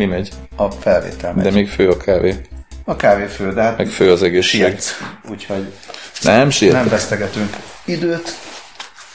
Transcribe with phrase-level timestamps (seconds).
[0.00, 0.30] Mi megy?
[0.56, 1.44] A felvétel megy.
[1.44, 2.40] De még fő a kávé.
[2.84, 4.60] A kávé fő, de hát Meg fő az egészség.
[4.60, 5.00] sietsz.
[5.30, 5.72] Úgyhogy
[6.22, 6.72] Nem siet.
[6.72, 8.28] nem vesztegetünk időt,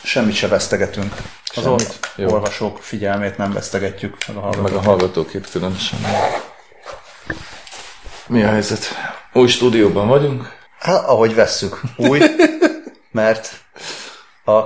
[0.04, 1.14] semmit se vesztegetünk.
[1.56, 2.00] Az Semmit.
[2.16, 2.30] Jó.
[2.30, 4.78] olvasók figyelmét nem vesztegetjük, meg a Meg hallgatók.
[4.78, 6.00] a hallgatókép különösen.
[8.28, 8.86] Mi a helyzet?
[9.34, 10.52] Új stúdióban vagyunk.
[10.80, 11.82] Hát, ahogy vesszük.
[11.98, 12.20] Új,
[13.12, 13.50] mert
[14.46, 14.62] a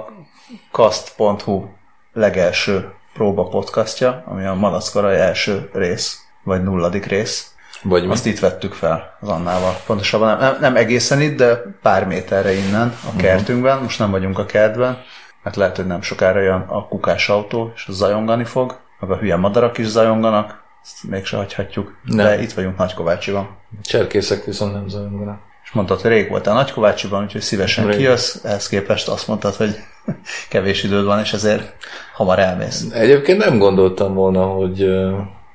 [0.72, 1.66] kast.hu
[2.14, 8.12] legelső próba podcastja, ami a Malackarai első rész, vagy nulladik rész, Vagy mi?
[8.12, 9.74] azt itt vettük fel az Annával.
[9.86, 13.82] Pontosabban nem, nem, egészen itt, de pár méterre innen, a kertünkben.
[13.82, 15.02] Most nem vagyunk a kertben,
[15.44, 19.36] mert lehet, hogy nem sokára jön a kukás autó, és zajongani fog, meg a hülye
[19.36, 21.96] madarak is zajonganak, ezt mégse hagyhatjuk.
[22.04, 22.26] Nem.
[22.26, 23.58] De itt vagyunk Nagykovácsiban.
[23.82, 25.40] Cserkészek viszont nem zajonganak.
[25.70, 27.98] És mondtad, hogy rég voltál Nagykovácsiban, úgyhogy szívesen Rég.
[27.98, 29.76] kijössz, ehhez képest azt mondtad, hogy
[30.50, 31.74] kevés időd van, és ezért
[32.14, 32.86] hamar elmész.
[32.92, 34.80] Egyébként nem gondoltam volna, hogy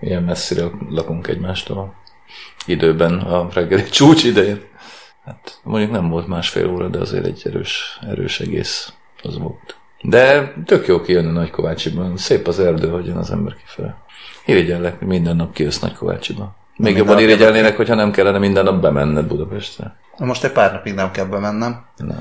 [0.00, 1.94] ilyen messzire lakunk egymástól.
[2.66, 4.60] Időben, a reggeli csúcs idején.
[5.24, 9.76] Hát mondjuk nem volt másfél óra, de azért egy erős, erős egész az volt.
[10.02, 12.16] De tök jó kijönni Nagykovácsiban.
[12.16, 13.96] Szép az erdő, hogy jön az ember kifele.
[14.44, 16.54] Hogy minden nap kijössz Nagykovácsiba.
[16.76, 19.96] Még jobban irigyelnének, hogyha nem kellene minden nap bemenned Budapestre.
[20.16, 22.14] Most egy pár napig nem kell bemennem, Na.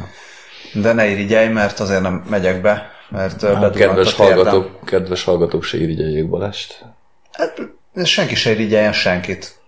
[0.73, 5.77] de ne irigyelj, mert azért nem megyek be, mert bedurrant kedves hallgatók, kedves hallgatók se
[5.77, 6.85] irigyeljék Balást.
[7.31, 7.61] Hát,
[8.03, 9.61] senki se irigyeljen senkit.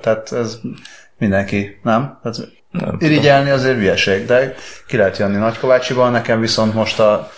[0.00, 0.58] Tehát ez
[1.18, 2.18] mindenki, nem?
[2.22, 2.38] Tehát
[2.70, 4.54] Nem irigyelni azért hülyeség, de
[4.86, 7.30] ki lehet jönni Nagykovácsiban, nekem viszont most a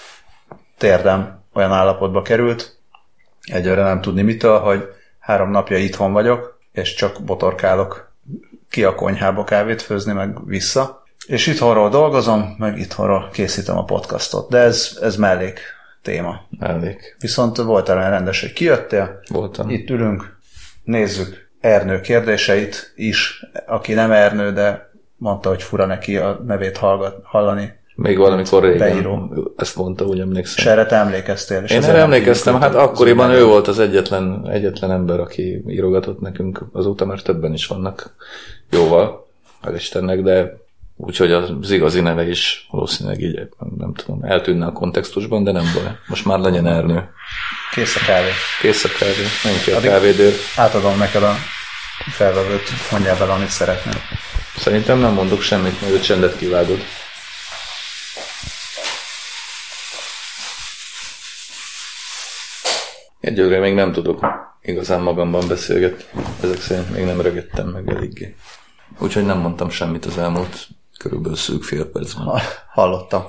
[0.78, 2.76] térdem olyan állapotba került,
[3.40, 8.12] egyőre nem tudni mitől, hogy három napja itthon vagyok, és csak botorkálok
[8.70, 11.04] ki a konyhába kávét főzni, meg vissza.
[11.26, 15.60] És itthonról dolgozom, meg itthonról készítem a podcastot, de ez, ez mellék
[16.02, 16.40] téma.
[16.60, 17.16] Elég.
[17.18, 19.70] Viszont volt olyan rendes, hogy kijöttél, Voltam.
[19.70, 20.36] itt ülünk,
[20.84, 27.20] nézzük Ernő kérdéseit is, aki nem Ernő, de mondta, hogy fura neki a nevét hallgat,
[27.24, 27.80] hallani.
[28.02, 29.34] Még valamikor régen Beíró.
[29.56, 30.72] ezt mondta, úgy És emlékszem.
[30.72, 31.62] erre te emlékeztél.
[31.62, 36.20] És Én erre emlékeztem, hát akkoriban ő ő volt az egyetlen, egyetlen ember, aki írogatott
[36.20, 38.14] nekünk, azóta már többen is vannak
[38.70, 39.28] jóval,
[39.64, 40.60] hál' Istennek, de
[40.96, 43.48] úgyhogy az igazi neve is valószínűleg így,
[43.78, 45.92] nem tudom, eltűnne a kontextusban, de nem baj.
[46.06, 47.08] Most már legyen Ernő.
[47.74, 48.28] Kész a kávé.
[48.60, 49.12] Kész a kávé,
[49.44, 50.32] menj ki a Addig- kávédőr.
[50.56, 51.34] Átadom neked a
[52.10, 53.94] felvevőt, mondjál bele, amit szeretnél.
[54.56, 56.78] Szerintem nem mondok semmit, majd a csendet kivágod.
[63.22, 64.24] Egyelőre még nem tudok
[64.62, 66.04] igazán magamban beszélgetni.
[66.42, 68.34] Ezek szerint még nem rögettem meg eléggé.
[68.98, 70.66] Úgyhogy nem mondtam semmit az elmúlt
[70.98, 72.24] körülbelül szűk fél percben.
[72.24, 72.40] Ha-
[72.72, 73.22] Hallottam.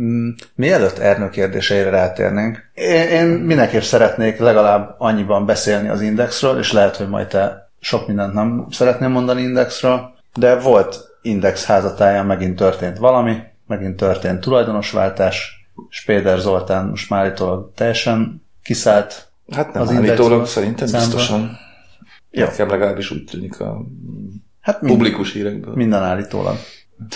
[0.00, 6.72] Mm, Mielőtt Ernő kérdéseire rátérnénk, én, én mindenképp szeretnék legalább annyiban beszélni az Indexről, és
[6.72, 12.56] lehet, hogy majd te sok mindent nem szeretném mondani Indexről, de volt Index házatáján megint
[12.56, 13.36] történt valami,
[13.66, 15.57] megint történt tulajdonosváltás,
[15.88, 19.28] Spéder Zoltán most már állítólag teljesen kiszállt.
[19.50, 21.08] Hát nem Az állítólag, szerintem szemben.
[21.08, 21.50] biztosan.
[22.30, 22.44] Jó.
[22.44, 23.82] Nekem legalábbis úgy tűnik a
[24.60, 25.74] Hát mind, publikus hírekből.
[25.74, 26.56] minden állítólag.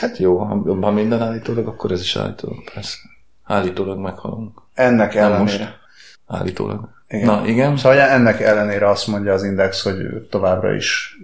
[0.00, 2.96] Hát jó, ha, ha minden állítólag, akkor ez is állítólag, persze.
[3.44, 4.62] Állítólag meghalunk.
[4.74, 5.42] Ennek Nem ellenére.
[5.42, 5.78] most.
[6.26, 6.88] Állítólag.
[7.08, 7.26] Igen.
[7.26, 7.76] Na, igen.
[7.76, 9.96] Szóval ennek ellenére azt mondja az Index, hogy
[10.30, 11.18] továbbra is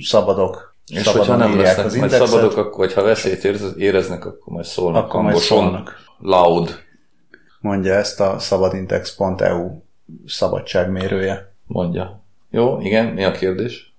[0.00, 0.74] szabadok.
[0.86, 4.64] És hogyha nem lesznek az majd indexet, szabadok, akkor, ha veszélyt érez- éreznek, akkor majd
[4.64, 5.58] szólnak Akkor majd hangosan.
[5.58, 6.02] szólnak.
[6.18, 6.82] Loud,
[7.60, 9.82] mondja ezt a szabadindex.eu
[10.26, 11.52] szabadságmérője.
[11.66, 12.22] mondja.
[12.50, 13.94] Jó, igen, mi a kérdés?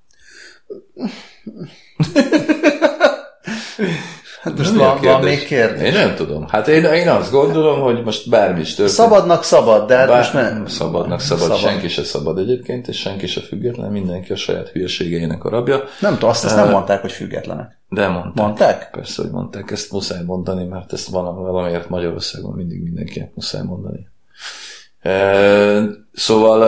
[4.46, 5.88] Hát most van, van még kérdés.
[5.88, 6.48] Én nem tudom.
[6.48, 8.92] Hát én, én azt gondolom, hogy most bármi is történik.
[8.92, 10.68] Szabadnak szabad, de hát Bár, most ne...
[10.68, 11.58] szabadnak szabad, szabad.
[11.58, 15.84] senki se szabad egyébként, és senki se független, mindenki a saját hülyeségeinek a rabja.
[16.00, 17.80] Nem tudom, azt, azt nem mondták, hogy függetlenek.
[17.90, 18.46] De mondták.
[18.46, 18.90] Mondták?
[18.92, 24.08] Persze, hogy mondták, ezt muszáj mondani, mert ezt vala- valamiért Magyarországon mindig mindenkinek muszáj mondani.
[26.14, 26.62] Szóval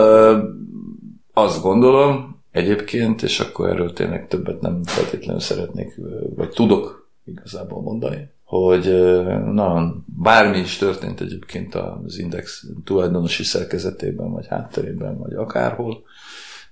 [1.32, 6.00] azt gondolom egyébként, és akkor erről tényleg többet nem feltétlenül szeretnék,
[6.36, 6.97] vagy tudok
[7.28, 15.18] igazából mondani, hogy e, na, bármi is történt egyébként az Index tulajdonosi szerkezetében, vagy hátterében,
[15.18, 16.02] vagy akárhol,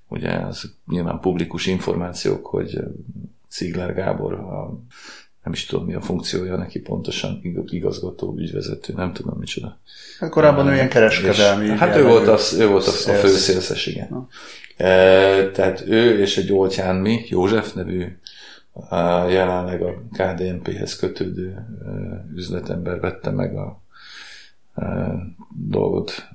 [0.08, 2.80] ugye ez nyilván publikus információk, hogy
[3.50, 4.80] Ziegler Gábor, a,
[5.42, 9.78] nem is tudom mi a funkciója neki pontosan, ig- igazgató, ügyvezető, nem tudom micsoda.
[10.18, 11.64] Hát korábban ő ilyen kereskedelmi...
[11.64, 13.20] És, hát ő volt, az, ő volt a, a szélsz.
[13.20, 14.28] főszélszes, igen.
[14.76, 18.18] E, tehát ő és egy Oltyán mi, József nevű,
[18.88, 21.66] a, jelenleg a KDNP-hez kötődő
[22.34, 23.82] üzletember vette meg a
[25.68, 26.28] dolgot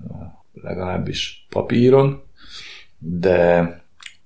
[0.54, 2.24] legalábbis papíron,
[2.98, 3.76] de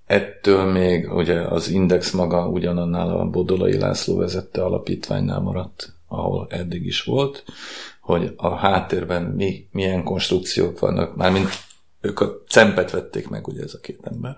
[0.05, 6.85] ettől még ugye az Index maga ugyanannál a Bodolai László vezette alapítványnál maradt, ahol eddig
[6.85, 7.43] is volt,
[8.01, 11.49] hogy a háttérben mi, milyen konstrukciók vannak, mármint
[12.01, 14.37] ők a cempet vették meg, ugye ez a két ember,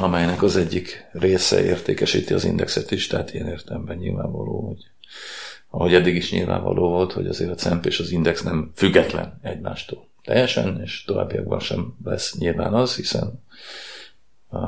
[0.00, 4.90] amelynek az egyik része értékesíti az indexet is, tehát ilyen értelemben nyilvánvaló, hogy
[5.68, 10.08] ahogy eddig is nyilvánvaló volt, hogy azért a CEMP és az index nem független egymástól
[10.24, 13.42] teljesen, és továbbiakban sem lesz nyilván az, hiszen
[14.48, 14.58] a,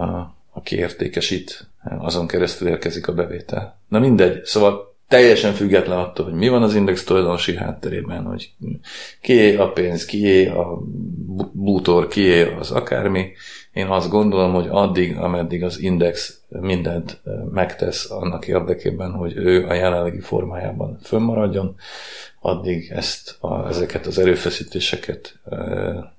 [0.53, 1.69] aki értékesít,
[1.99, 3.81] azon keresztül érkezik a bevétel.
[3.89, 8.51] Na mindegy, szóval teljesen független attól, hogy mi van az index tulajdonosi hátterében, hogy
[9.21, 10.83] kié a pénz, kié a
[11.53, 13.33] bútor, kié az akármi.
[13.77, 17.21] Én azt gondolom, hogy addig, ameddig az index mindent
[17.51, 21.77] megtesz annak érdekében, hogy ő a jelenlegi formájában fönnmaradjon,
[22.41, 25.39] addig ezt a, ezeket az erőfeszítéseket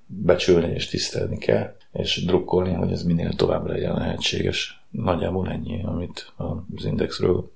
[0.06, 4.81] becsülni és tisztelni kell, és drukkolni, hogy ez minél tovább legyen lehetséges.
[4.89, 6.33] Nagyjából ennyi, amit
[6.75, 7.51] az indexről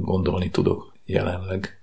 [0.00, 1.80] gondolni tudok jelenleg.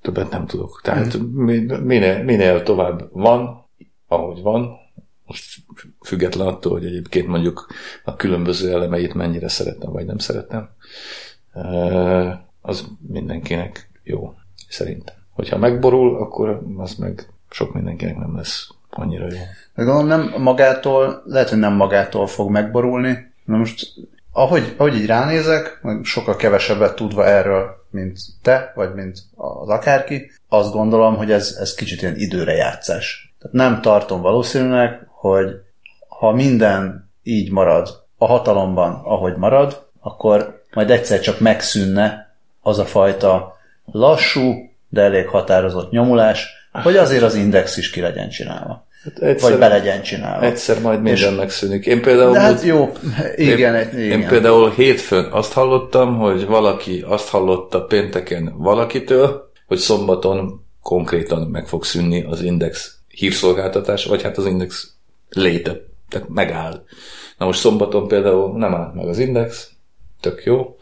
[0.00, 0.80] Többet nem tudok.
[0.82, 1.44] Tehát hmm.
[1.84, 3.66] minél, minél tovább van,
[4.06, 4.80] ahogy van,
[5.32, 5.60] most
[6.00, 7.66] független attól, hogy egyébként mondjuk
[8.04, 10.68] a különböző elemeit mennyire szeretem, vagy nem szeretem,
[12.60, 14.34] az mindenkinek jó,
[14.68, 15.14] szerintem.
[15.30, 19.38] Hogyha megborul, akkor az meg sok mindenkinek nem lesz annyira jó.
[19.74, 23.32] De gondolom nem magától, lehet, hogy nem magától fog megborulni.
[23.44, 23.92] Na most
[24.32, 30.72] ahogy, ahogy így ránézek, sokkal kevesebbet tudva erről, mint te, vagy mint az akárki, azt
[30.72, 33.34] gondolom, hogy ez, ez kicsit ilyen időre játszás.
[33.38, 35.50] Tehát nem tartom valószínűleg, hogy
[36.08, 42.84] ha minden így marad a hatalomban, ahogy marad, akkor majd egyszer csak megszűnne az a
[42.84, 48.86] fajta lassú, de elég határozott nyomulás, hogy azért az index is ki legyen csinálva.
[49.04, 50.44] Hát egyszer, vagy be legyen csinálva.
[50.46, 51.86] Egyszer majd minden megszűnik.
[51.86, 52.32] Én például...
[52.32, 52.92] De hát jó,
[53.34, 54.20] igen, én, igen.
[54.20, 61.66] Én például hétfőn azt hallottam, hogy valaki azt hallotta pénteken valakitől, hogy szombaton konkrétan meg
[61.66, 64.92] fog szűnni az index hírszolgáltatás, vagy hát az index
[65.32, 65.76] léte.
[66.08, 66.84] Tehát megáll.
[67.38, 69.70] Na most szombaton például nem állt meg az index,
[70.20, 70.76] tök jó,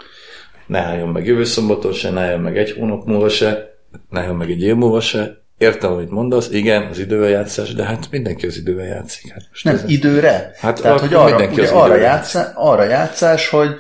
[0.66, 4.36] ne álljon meg jövő szombaton se, ne álljon meg egy hónap múlva se, ne álljon
[4.36, 8.46] meg egy év múlva se, Értem, amit mondasz, igen, az idővel játszás, de hát mindenki
[8.46, 9.32] az idővel játszik.
[9.32, 10.52] Hát most nem, ez időre?
[10.58, 13.70] Hát Tehát, hogy arra, ugye arra, játszás, arra játszás, hogy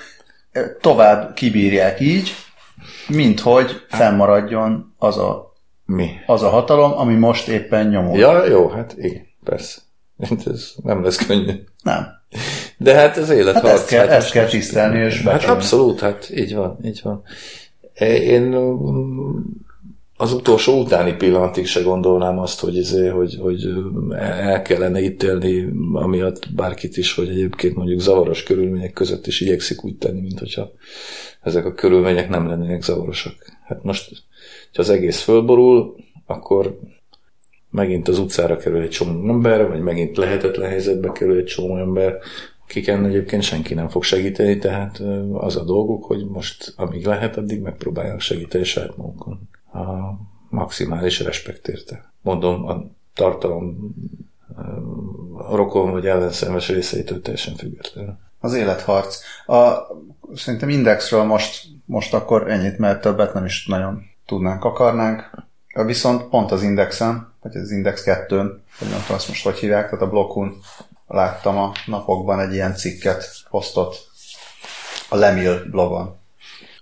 [0.80, 2.34] tovább kibírják így,
[3.08, 6.10] mint hogy fennmaradjon az a, Mi?
[6.26, 8.18] az a hatalom, ami most éppen nyomul.
[8.18, 9.80] Ja, jó, hát igen, persze.
[10.46, 11.52] Ez nem lesz könnyű.
[11.82, 12.06] Nem.
[12.78, 15.38] De hát az élet hát ezt kell, hát ezt kell tisztelni és becsülni.
[15.38, 17.22] Hát abszolút, hát így van, így van.
[18.08, 18.54] Én
[20.20, 23.68] az utolsó utáni pillanatig se gondolnám azt, hogy, ezé, hogy, hogy
[24.18, 29.96] el kellene ítélni, amiatt bárkit is, hogy egyébként mondjuk zavaros körülmények között is igyekszik úgy
[29.96, 30.72] tenni, mint hogyha
[31.42, 33.34] ezek a körülmények nem lennének zavarosak.
[33.66, 34.08] Hát most,
[34.72, 35.94] ha az egész fölborul,
[36.26, 36.78] akkor
[37.70, 42.18] megint az utcára kerül egy csomó ember, vagy megint lehetetlen helyzetbe kerül egy csomó ember,
[42.64, 45.02] akiken egyébként senki nem fog segíteni, tehát
[45.32, 49.88] az a dolguk, hogy most amíg lehet, addig megpróbálják segíteni saját magukon a
[50.48, 52.12] maximális respekt érte.
[52.22, 53.94] Mondom, a tartalom
[55.34, 58.18] a rokon vagy ellenszemes részeitől teljesen függetlenül.
[58.40, 59.18] Az életharc.
[59.46, 59.76] A,
[60.34, 65.30] szerintem Indexről most, most akkor ennyit, mert többet nem is nagyon tudnánk, akarnánk.
[65.72, 69.84] Viszont pont az Indexen, vagy az Index 2-n, vagy nem tudom azt most hogy hívják,
[69.84, 70.60] tehát a blokkun
[71.06, 73.96] láttam a napokban egy ilyen cikket, posztot
[75.08, 76.18] a Lemil blogon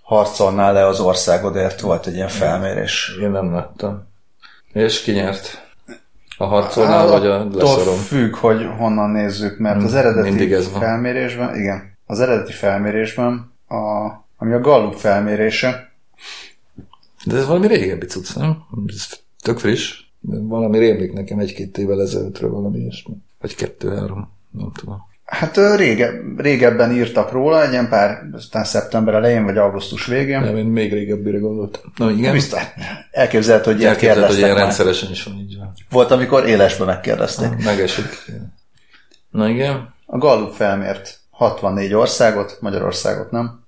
[0.09, 3.17] harcolnál le az országodért, volt egy ilyen felmérés.
[3.21, 4.09] Én nem láttam.
[4.73, 5.67] És ki nyert?
[6.39, 7.99] A harcolnál, vagy a leszorom?
[7.99, 10.81] függ, hogy honnan nézzük, mert az eredeti ez van.
[10.81, 13.75] felmérésben, igen, az eredeti felmérésben, a,
[14.39, 15.93] ami a Gallup felmérése.
[17.25, 18.57] De ez valami régebbi cucc, nem?
[18.87, 19.07] Ez
[19.43, 20.01] tök friss.
[20.21, 23.15] Valami rémlik nekem egy-két évvel ezelőttről valami ilyesmi.
[23.41, 25.07] Vagy kettő-három, nem tudom.
[25.25, 30.41] Hát rége, régebben írtak róla, egy ilyen pár, aztán szeptember elején, vagy augusztus végén.
[30.41, 31.93] Nem, én még régebbire gondoltam.
[31.97, 32.33] Na igen.
[32.33, 32.63] Biztos,
[33.11, 35.73] elképzelhet, hogy ilyen Elképzelhet, hogy ilyen rendszeresen is van így van.
[35.91, 37.49] Volt, amikor élesbe megkérdezték.
[37.49, 38.33] Ah, megesik.
[39.31, 39.95] Na igen.
[40.07, 43.65] A Gallup felmért 64 országot, Magyarországot nem?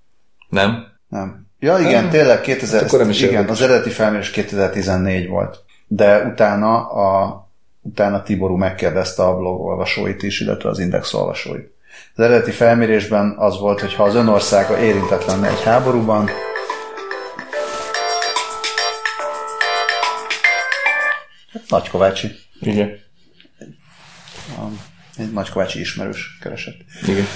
[0.49, 0.85] Nem?
[1.09, 1.47] Nem.
[1.62, 2.11] Ja igen, nem.
[2.11, 3.50] tényleg 2000, hát igen, érdekes.
[3.50, 5.64] az eredeti felmérés 2014 volt.
[5.87, 7.49] De utána a
[7.81, 11.75] utána Tiború megkérdezte a blog olvasóit is, illetve az index olvasóit.
[12.14, 16.31] Az eredeti felmérésben az volt, hogy ha az önországa érintett lenne egy háborúban,
[21.52, 22.31] hát Nagykovácsi.
[22.61, 22.99] Igen.
[25.17, 26.76] Egy nagykovácsi ismerős keresett.
[27.07, 27.26] Igen.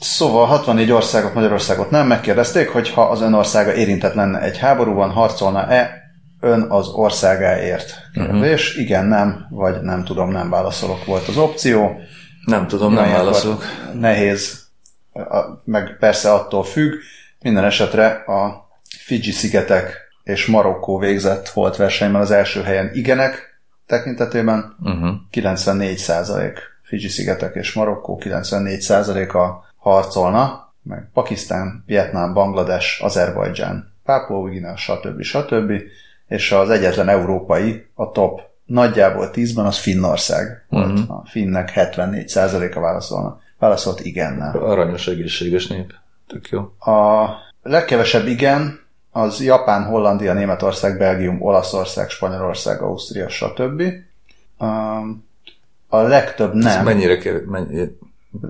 [0.00, 5.10] Szóval 64 országot, Magyarországot nem megkérdezték, hogy ha az ön országa érintett lenne egy háborúban,
[5.10, 6.04] harcolna-e
[6.40, 7.94] ön az országáért?
[8.12, 8.84] Kérdés, uh-huh.
[8.84, 12.00] igen, nem, vagy nem tudom, nem válaszolok volt az opció.
[12.44, 13.64] Nem tudom, nem Ilyenkor válaszolok.
[13.92, 14.66] Nehéz,
[15.12, 16.92] a- meg persze attól függ.
[17.40, 24.76] Minden esetre a Fidzsi-szigetek és Marokkó végzett volt versenyben az első helyen igenek tekintetében.
[24.80, 25.14] Uh-huh.
[25.30, 34.76] 94 százalék Fidzsi-szigetek és Marokkó 94 százaléka harcolna, meg Pakisztán, Vietnám, Banglades, Azerbajdzsán, Pápua Új-Guinea,
[34.76, 35.22] stb.
[35.22, 35.72] stb.
[36.28, 40.92] És az egyetlen európai, a top nagyjából 10-ben az Finnország volt.
[40.92, 41.10] Mhm.
[41.10, 43.40] A finnek 74 százaléka válaszolna.
[43.58, 44.56] Válaszolt igennel.
[44.56, 45.94] Aranyos, egészséges nép.
[46.26, 46.60] Tök jó.
[46.92, 47.28] A
[47.62, 53.82] legkevesebb igen, az Japán, Hollandia, Németország, Belgium, Olaszország, Spanyolország, Ausztria, stb.
[55.88, 56.84] A legtöbb Ez nem.
[56.84, 57.42] mennyire, kev...
[57.44, 57.88] mennyire,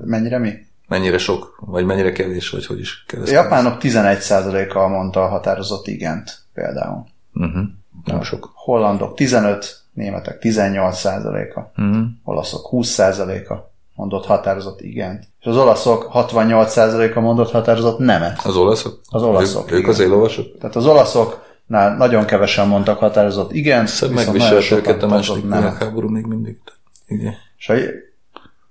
[0.05, 0.53] Mennyire mi?
[0.89, 3.35] Mennyire sok, vagy mennyire kevés, vagy hogy is A keresztül?
[3.35, 7.05] japánok 11%-kal mondta a határozott igent például.
[7.35, 7.63] Uh-huh.
[8.05, 8.51] Nem sok.
[8.55, 12.05] Hollandok 15, németek 18%-a, Uh-huh.
[12.25, 13.55] olaszok 20%-a
[13.95, 15.25] mondott határozott igent.
[15.41, 18.41] És az olaszok 68%-a mondott határozott nemet.
[18.45, 19.01] Az olaszok?
[19.11, 19.91] Az olaszok, Ők, ők igen.
[19.91, 20.59] az élovasok?
[20.59, 26.25] Tehát az olaszoknál nagyon kevesen mondtak határozott viszont nagyon megviselt őket a második világháború még
[26.25, 26.59] mindig.
[27.07, 27.35] Igen.
[27.59, 27.75] És a,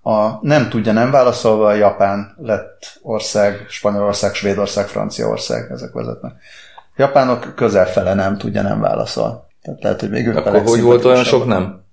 [0.08, 6.34] a nem tudja nem válaszolva, a Japán lett ország, Spanyolország, Svédország, Franciaország, ezek vezetnek.
[6.96, 9.48] Japánok közel fele nem tudja nem válaszol.
[9.62, 11.84] Tehát lehet, hogy még ők Akkor hogy volt olyan sok nem?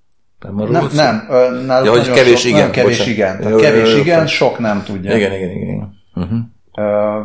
[0.40, 1.26] Nem, arról Nem, nem.
[1.66, 3.14] Náluk Ja, hogy kevés sok, igen, kevés bocsánat.
[3.16, 3.36] igen.
[3.36, 4.26] Tehát Jó, jó, kevés jó, igen, jó.
[4.26, 5.16] sok nem tudja.
[5.16, 5.68] Igen, igen, igen.
[5.68, 5.94] igen.
[6.14, 6.38] Uh-huh.
[6.74, 7.20] Ö,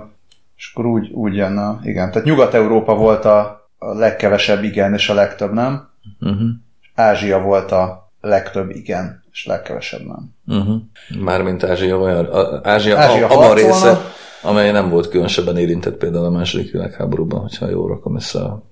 [0.58, 2.12] és akkor úgy, úgy jön a, igen.
[2.12, 5.90] Tehát Nyugat-Európa volt a, a legkevesebb igen, és a legtöbb nem.
[6.20, 6.48] Uh-huh.
[6.96, 10.34] Ázsia volt a legtöbb igen, és legkevesebb nem.
[10.60, 10.82] Uh-huh.
[11.20, 14.02] Mármint Ázsia, vagy a- Ázsia, Ázsia a, a része,
[14.42, 18.64] amely nem volt különösebben érintett például a második világháborúban, hogyha jól rakom össze a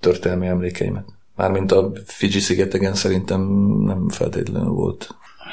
[0.00, 1.04] történelmi emlékeimet.
[1.36, 3.40] Mármint a Fiji szigetegen szerintem
[3.84, 5.08] nem feltétlenül volt.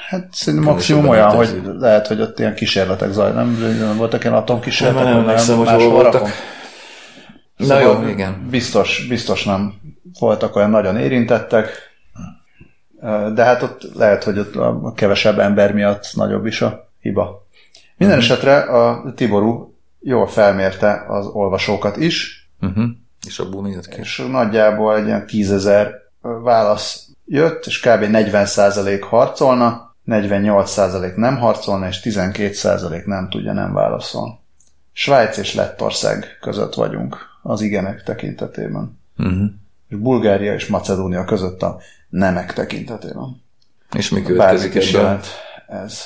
[0.09, 1.63] Hát szerintem maximum olyan, érték.
[1.63, 3.59] hogy lehet, hogy ott ilyen kísérletek zajlanak.
[3.59, 5.33] Nem, nem voltak ilyen atomkísérletek, Nem, nem hogy
[5.65, 6.13] máshol hol voltak.
[6.13, 6.29] rakom.
[7.57, 8.47] Na Szóval jó, igen.
[8.49, 9.73] Biztos, biztos nem
[10.19, 11.69] voltak olyan nagyon érintettek,
[13.33, 17.47] de hát ott lehet, hogy ott a kevesebb ember miatt nagyobb is a hiba.
[17.97, 18.25] Minden Mhm.
[18.25, 22.83] esetre a Tiború jól felmérte az olvasókat is, Uh-huh.
[23.27, 23.99] És abból jött ki?
[23.99, 25.91] és nagyjából egy ilyen tízezer
[26.21, 28.03] válasz jött, és kb.
[28.03, 34.41] 40% harcolna, 48% nem harcolna, és 12% nem tudja, nem válaszol.
[34.91, 38.99] Svájc és Lettország között vagyunk az igenek tekintetében.
[39.17, 39.43] Uh-huh.
[39.89, 41.79] És Bulgária és Macedónia között a
[42.13, 43.41] nemek tekintetében.
[43.91, 45.27] És mi következik jelent
[45.67, 46.05] ez.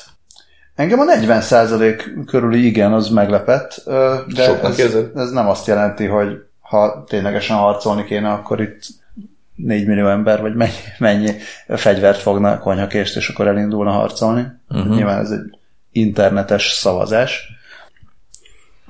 [0.75, 3.81] Engem a 40% körüli igen, az meglepett,
[4.27, 5.17] de Soknak ez, érzed?
[5.17, 8.85] ez nem azt jelenti, hogy ha ténylegesen harcolni kéne, akkor itt
[9.55, 11.31] 4 millió ember, vagy mennyi, mennyi
[11.67, 14.45] fegyvert fogna konyhakést, és akkor elindulna harcolni.
[14.69, 14.95] Uh-huh.
[14.95, 15.57] Nyilván ez egy
[15.91, 17.47] internetes szavazás.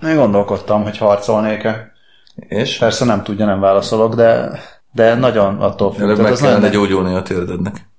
[0.03, 1.91] Én gondolkodtam, hogy harcolnék-e.
[2.35, 2.77] És?
[2.77, 4.59] Persze nem tudja, nem válaszolok, de,
[4.97, 6.01] de nagyon attól függ.
[6.01, 7.89] Tehát meg az nagyon kellene gyógyulni a térdednek.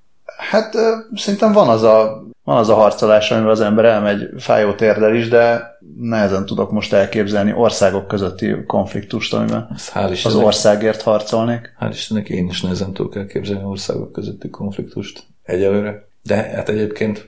[0.50, 0.75] Hát
[1.14, 5.28] szerintem van az a, van az a harcolás, amivel az ember elmegy fájó térdel is,
[5.28, 11.75] de nehezen tudok most elképzelni országok közötti konfliktust, amiben Ez hál' az országért harcolnék.
[11.81, 16.09] hál' Istennek én is nehezen tudok elképzelni országok közötti konfliktust egyelőre.
[16.23, 17.26] De hát egyébként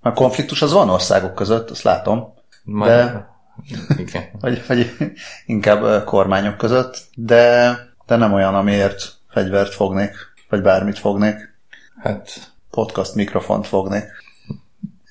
[0.00, 2.32] A konfliktus az van országok között, azt látom,
[2.64, 2.88] már...
[2.88, 3.34] De-
[3.98, 4.22] Igen.
[4.40, 4.90] vagy, vagy
[5.46, 7.74] inkább kormányok között, de,
[8.06, 10.10] de nem olyan, amiért fegyvert fognék,
[10.48, 11.54] vagy bármit fognék,
[12.02, 14.04] Hát podcast mikrofont fognék.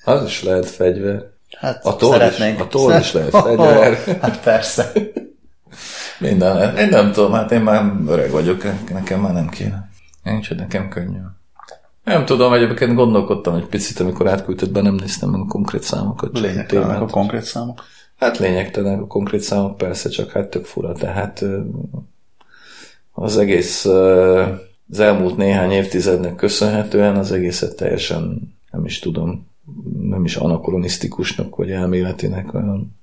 [0.04, 1.22] az is lehet fegyver.
[1.58, 2.60] Hát A toll is- szeretnénk.
[2.60, 3.98] a toll is lehet fegyver.
[4.20, 4.92] hát persze.
[6.18, 6.76] Minden.
[6.76, 8.62] Én nem tudom, hát én már öreg vagyok,
[8.92, 9.88] nekem már nem kéne.
[10.22, 11.18] Nincs, hogy nekem könnyű.
[12.04, 16.38] Nem tudom, egyébként gondolkodtam egy picit, amikor átküldted be, nem néztem meg a konkrét számokat.
[16.38, 17.84] Lényegtelenek a konkrét számok.
[18.18, 20.92] Hát lényegtelen a konkrét számok, persze, csak hát tök fura.
[20.92, 21.44] Tehát
[23.18, 29.46] az egész az elmúlt néhány évtizednek köszönhetően az egészet teljesen nem is tudom,
[30.00, 32.98] nem is anakronisztikusnak vagy elméletinek olyan,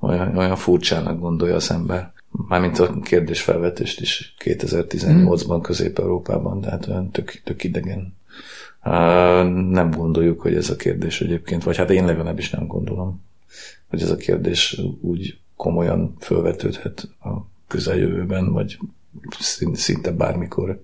[0.00, 2.12] olyan, olyan furcsának gondolja az ember.
[2.48, 8.16] Mármint a kérdésfelvetést is 2018-ban Közép-Európában, de hát olyan tök, tök idegen.
[9.70, 13.22] Nem gondoljuk, hogy ez a kérdés egyébként, vagy hát én legalábbis nem gondolom
[13.94, 17.30] hogy ez a kérdés úgy komolyan felvetődhet a
[17.68, 18.78] közeljövőben, vagy
[19.72, 20.80] szinte bármikor.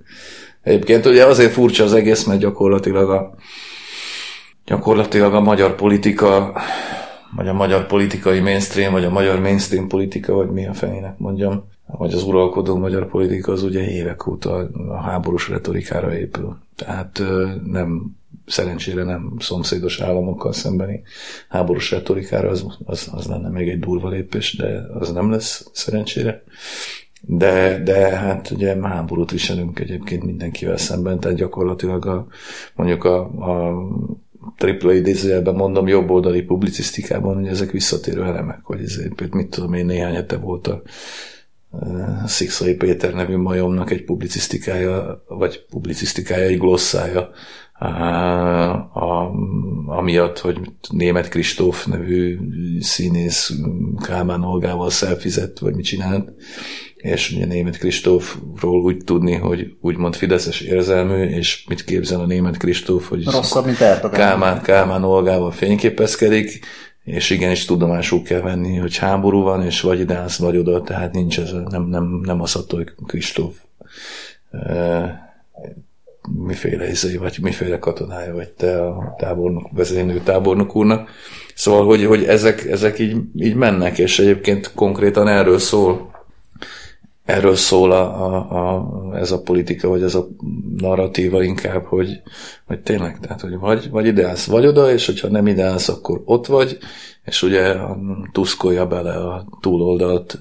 [0.63, 3.35] Egyébként ugye azért furcsa az egész, mert gyakorlatilag a
[4.65, 6.53] gyakorlatilag a magyar politika,
[7.37, 11.65] vagy a magyar politikai mainstream, vagy a magyar mainstream politika, vagy mi a fenének mondjam,
[11.87, 16.59] vagy az uralkodó magyar politika az ugye évek óta a háborús retorikára épül.
[16.77, 17.23] Tehát
[17.65, 21.03] nem, szerencsére nem szomszédos államokkal szembeni
[21.49, 26.43] háborús retorikára, az, az, az lenne még egy durva lépés, de az nem lesz szerencsére.
[27.21, 32.27] De, de hát ugye háborút viselünk egyébként mindenkivel szemben, tehát gyakorlatilag a,
[32.75, 33.75] mondjuk a, a
[34.57, 40.15] tripla idézőjelben mondom, jobboldali publicisztikában, hogy ezek visszatérő elemek, hogy ezért, mit tudom én, néhány
[40.15, 40.83] hete volt a
[42.27, 47.31] Szikszai Péter nevű majomnak egy publicisztikája, vagy publicisztikája, egy glosszája,
[48.93, 49.31] a,
[49.87, 50.61] amiatt, hogy
[50.91, 52.39] német Kristóf nevű
[52.81, 53.53] színész
[54.03, 56.33] Kálmán Olgával szelfizett, vagy mit csinált,
[57.03, 62.57] és ugye német Kristófról úgy tudni, hogy úgymond fideszes érzelmű, és mit képzel a német
[62.57, 63.79] Kristóf, hogy Rosszabb, mint
[64.11, 66.61] Kálmán, Kálmán Olgával fényképezkedik,
[67.05, 71.13] és igenis tudomásul kell venni, hogy háború van, és vagy ide állsz, vagy oda, tehát
[71.13, 73.57] nincs ez, nem, nem, nem az attól, hogy Kristóf
[74.51, 75.29] e,
[76.47, 81.11] miféle izai, vagy miféle katonája vagy te a tábornok, vezénylő tábornok úrnak.
[81.55, 86.10] Szóval, hogy, hogy ezek, ezek így, így mennek, és egyébként konkrétan erről szól
[87.31, 90.29] erről szól a, a, a, ez a politika, vagy ez a
[90.77, 92.23] narratíva inkább, hogy,
[92.67, 96.47] hogy tényleg, tehát, hogy vagy, vagy ideálsz, vagy oda, és hogyha nem ideálsz, akkor ott
[96.47, 96.79] vagy,
[97.25, 97.77] és ugye
[98.33, 100.39] tuszkolja bele a túloldalt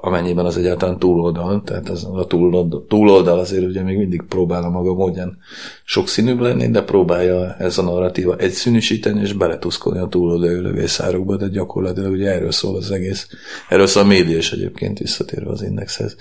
[0.00, 4.70] amennyiben az egyáltalán túloldal, tehát az, a túloldal, túloldal azért ugye még mindig próbál a
[4.70, 5.38] maga módján
[5.84, 12.12] sokszínűbb lenni, de próbálja ez a narratíva egyszínűsíteni, és beletuszkolni a túloldali lövészárokba, de gyakorlatilag
[12.12, 13.28] ugye erről szól az egész.
[13.68, 16.16] Erről szól a média is egyébként visszatérve az indexhez,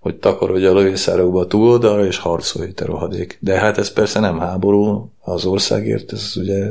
[0.00, 3.38] hogy takarodja a lövészárokba a túloldalra, és harcolj te rohadék.
[3.40, 6.70] De hát ez persze nem háború az országért, ez ugye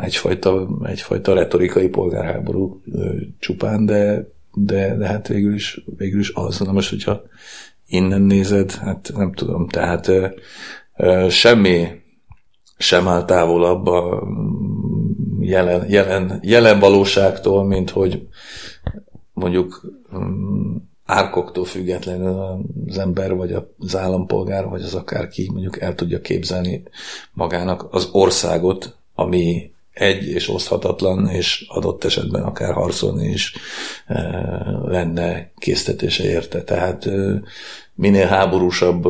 [0.00, 2.80] egyfajta, egyfajta retorikai polgárháború
[3.38, 6.58] csupán, de de, de hát végül is, végül is az.
[6.58, 7.22] Na most, hogyha
[7.86, 10.26] innen nézed, hát nem tudom, tehát ö,
[10.96, 11.88] ö, semmi
[12.78, 14.28] sem áll távolabb a
[15.40, 18.28] jelen, jelen, jelen valóságtól, mint hogy
[19.32, 19.80] mondjuk
[21.04, 26.82] árkoktól függetlenül az ember, vagy az állampolgár, vagy az akárki mondjuk el tudja képzelni
[27.32, 33.54] magának az országot, ami egy és oszthatatlan, és adott esetben akár harcolni is
[34.06, 34.20] e,
[34.84, 36.62] lenne késztetése érte.
[36.62, 37.40] Tehát e,
[37.94, 39.06] minél háborúsabb,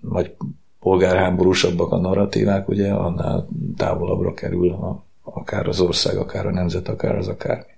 [0.00, 0.34] vagy
[0.80, 7.16] polgárháborúsabbak a narratívák, ugye, annál távolabbra kerül a, akár az ország, akár a nemzet, akár
[7.16, 7.72] az akármi.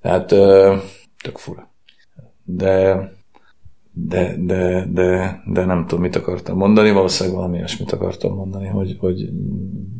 [0.00, 0.78] Tehát e,
[1.22, 1.70] tök fura.
[2.44, 3.10] De
[3.94, 8.96] de, de, de, de nem tudom, mit akartam mondani, valószínűleg valami ilyesmit akartam mondani, hogy,
[8.98, 9.30] hogy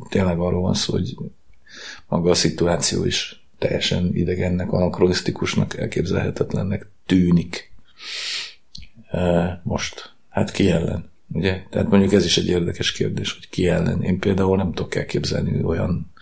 [0.08, 1.14] tényleg arról van szó, hogy
[2.12, 7.72] maga a szituáció is teljesen idegennek, anakronisztikusnak, elképzelhetetlennek tűnik.
[9.62, 11.10] Most, hát ki ellen?
[11.32, 11.62] Ugye?
[11.70, 14.02] Tehát mondjuk ez is egy érdekes kérdés, hogy ki ellen.
[14.02, 16.12] Én például nem tudok elképzelni olyan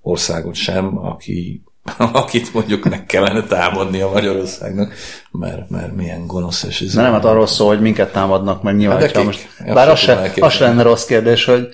[0.00, 1.62] országot sem, aki,
[2.22, 4.94] akit mondjuk meg kellene támadni a Magyarországnak,
[5.30, 7.00] mert, mert milyen gonosz és izé.
[7.00, 9.00] nem, hát arról szól, hogy minket támadnak meg nyilván.
[9.00, 11.68] Hát most, bár az, se, az se lenne rossz kérdés, hogy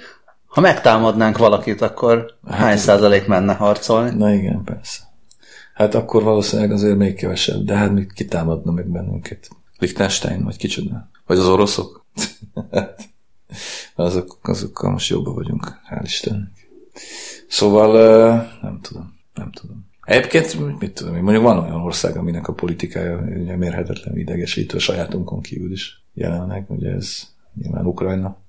[0.54, 4.16] ha megtámadnánk valakit, akkor hát hány százalék menne harcolni?
[4.16, 4.98] Na igen, persze.
[5.74, 9.48] Hát akkor valószínűleg azért még kevesebb, de hát mit kitámadna meg bennünket?
[9.78, 11.10] Liechtenstein, vagy kicsoda?
[11.26, 12.04] Vagy az oroszok?
[13.94, 16.68] azok, azokkal most jobban vagyunk, hál' Istennek.
[17.48, 17.92] Szóval
[18.62, 19.86] nem tudom, nem tudom.
[20.02, 25.40] Egyébként, mit tudom én, mondjuk van olyan ország, aminek a politikája mérhetetlen idegesítő, a sajátunkon
[25.40, 27.22] kívül is jelenleg, ugye ez
[27.54, 28.42] nyilván Ukrajna,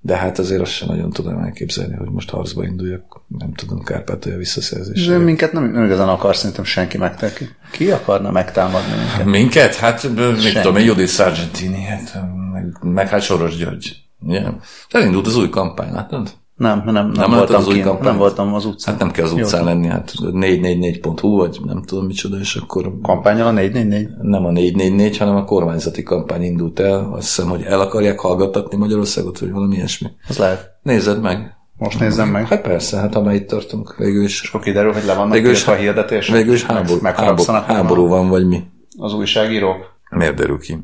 [0.00, 4.38] de hát azért azt sem nagyon tudom elképzelni, hogy most harcba induljak, nem tudom, Kárpátalja
[4.38, 5.12] visszaszerzésre.
[5.12, 7.48] De minket nem, nem igazán akar szerintem senki megtenni.
[7.70, 9.24] Ki akarna megtámadni minket?
[9.24, 9.74] Minket?
[9.74, 10.02] Hát,
[10.42, 13.96] mit tudom, Judith Sargentini, hát, meg, meg hát Soros György.
[14.26, 14.54] Yeah.
[14.90, 16.30] Elindult az új kampány, látod?
[16.56, 18.04] Nem, nem, nem, nem voltam az új kampányt?
[18.04, 18.94] Nem voltam az utcán.
[18.94, 19.66] Hát nem kell az utcán Jó.
[19.66, 22.92] lenni, hát 444.hu, vagy nem tudom micsoda, és akkor...
[23.02, 24.08] Kampányal a 444?
[24.22, 27.12] Nem a 444, hanem a kormányzati kampány indult el.
[27.12, 30.08] Azt hiszem, hogy el akarják hallgattatni Magyarországot, vagy valami ilyesmi.
[30.28, 30.70] Az lehet.
[30.82, 31.56] Nézed meg.
[31.78, 32.46] Most nézzem meg.
[32.46, 34.42] Hát persze, hát amely itt tartunk, végül is.
[34.42, 36.28] És akkor kiderül, hogy le vannak végül is, a hirdetés.
[36.28, 38.64] Végül is háború, háború, háború van, vagy mi?
[38.98, 39.94] Az újságírók.
[40.10, 40.78] Miért derül ki?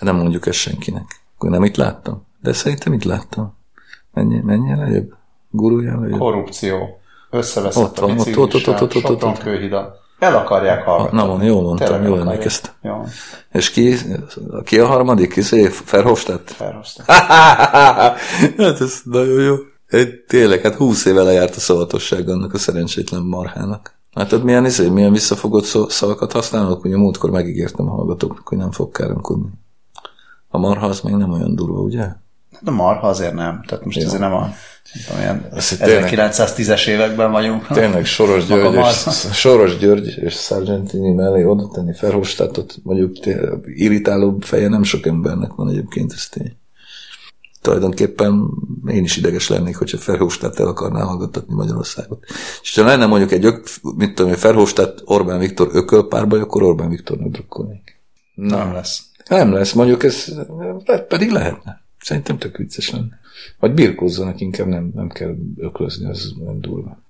[0.00, 1.04] Nem mondjuk ezt senkinek.
[1.34, 2.26] Akkor nem itt láttam.
[2.40, 3.60] De szerintem itt láttam.
[4.12, 5.14] Mennyi, mennyi lejjebb?
[5.50, 5.98] Gurulja?
[5.98, 6.10] Vagy?
[6.10, 7.00] Korrupció.
[7.30, 9.38] Összeveszett ott van, a ott, ott, ott, ott, ott, ott, ott.
[9.38, 10.00] kőhida.
[10.18, 11.18] El akarják hallgatni.
[11.18, 12.72] Na van, jól mondtam, jól emlékeztem.
[12.82, 13.04] Jó.
[13.52, 13.96] És ki,
[14.64, 15.32] ki a harmadik?
[15.32, 15.42] Ki
[15.90, 16.56] Verhofstadt?
[16.56, 17.10] Verhofstadt.
[18.58, 19.54] hát ez nagyon jó.
[20.26, 23.94] Tényleg, hát húsz éve lejárt a szavatosság annak a szerencsétlen marhának.
[24.12, 28.90] Látod, milyen, izé, milyen visszafogott szavakat használok, a múltkor megígértem a hallgatóknak, hogy nem fog
[28.90, 29.50] káromkodni.
[30.48, 32.08] A marha az még nem olyan durva, ugye?
[32.64, 33.62] De marha azért nem.
[33.66, 34.54] Tehát most ez nem a
[35.06, 37.66] tudom, ilyen 1910-es években vagyunk.
[37.66, 43.16] Tényleg Soros György, és, Soros György és Sargentini mellé oda tenni Ferhofstadtot, mondjuk
[43.64, 46.56] irritálóbb feje nem sok embernek van egyébként, ez tény.
[47.60, 48.50] Tulajdonképpen
[48.86, 52.24] én is ideges lennék, hogyha Ferhofstadt el akarná hallgattatni Magyarországot.
[52.62, 53.54] És ha lenne mondjuk egy,
[53.96, 58.00] mit tudom, Ferhofstadt Orbán Viktor ökölpárbaj, akkor Orbán Viktornak drukkolnék.
[58.34, 59.02] Nem lesz.
[59.28, 60.28] Nem lesz, mondjuk ez
[61.08, 61.81] pedig lehetne.
[62.02, 63.20] Szerintem tök vicces lenne.
[63.58, 67.02] Vagy birkózzanak, inkább nem, nem kell öklözni, az nem durva.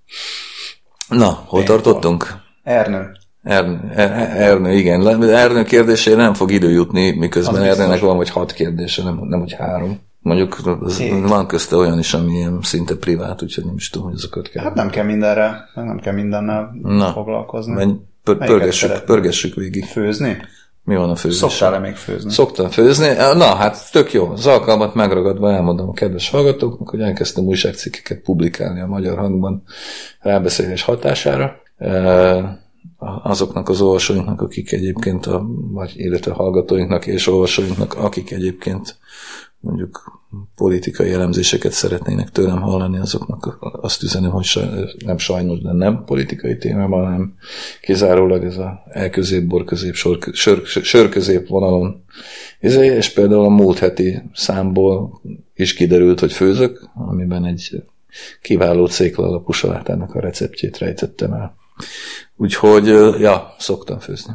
[1.09, 2.27] Na, hol tartottunk?
[2.63, 3.11] Ernő.
[3.43, 5.23] Ernő, Ernő, igen.
[5.23, 9.53] Ernő kérdésére nem fog idő jutni, miközben Ernőnek van vagy hat kérdése, nem, nem hogy
[9.53, 10.01] három.
[10.19, 14.17] Mondjuk az, van közte olyan is, ami ilyen szinte privát, úgyhogy nem is tudom, hogy
[14.17, 14.65] azokat kell.
[14.65, 17.73] Hát nem kell mindenre, nem kell mindennel Na, foglalkozni.
[17.73, 19.85] Menj, pör, pörgessük, pörgessük végig.
[19.85, 20.37] Főzni?
[20.85, 21.39] Mi van a főzés?
[21.39, 22.31] Szoktál-e még főzni?
[22.31, 23.07] Szoktam főzni.
[23.35, 24.31] Na, hát tök jó.
[24.31, 29.63] Az alkalmat megragadva elmondom a kedves hallgatóknak, hogy elkezdtem újságcikkeket publikálni a Magyar Hangban
[30.21, 31.57] rábeszélés hatására.
[33.23, 38.97] Azoknak az olvasóinknak, akik egyébként, a, vagy illetve hallgatóinknak és olvasóinknak, akik egyébként
[39.63, 40.21] mondjuk
[40.57, 44.65] politikai elemzéseket szeretnének tőlem hallani, azoknak azt üzenem, hogy saj,
[45.05, 47.35] nem sajnos, de nem politikai témában, hanem
[47.81, 52.05] kizárólag ez a elközép, borközép, sor, sör, sörközép vonalon.
[52.59, 55.21] És például a múlt heti számból
[55.55, 57.83] is kiderült, hogy főzök, amiben egy
[58.43, 61.57] kiváló cékla alapú salátának a receptjét rejtettem el.
[62.37, 62.87] Úgyhogy,
[63.21, 64.33] ja, szoktam főzni.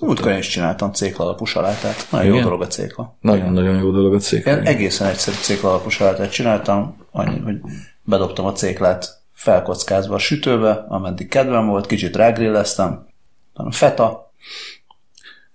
[0.00, 2.06] Múltkor is csináltam cékla alapú salátát.
[2.10, 2.38] Nagyon Igen?
[2.38, 3.16] jó dolog a cékla.
[3.20, 4.52] Nagyon-nagyon jó dolog a cékla.
[4.52, 7.60] Én egészen egyszerű cékla alapú salátát csináltam, annyi, hogy
[8.02, 13.06] bedobtam a céklát felkockázva a sütőbe, ameddig kedvem volt, kicsit rágrilleztem,
[13.70, 14.28] feta,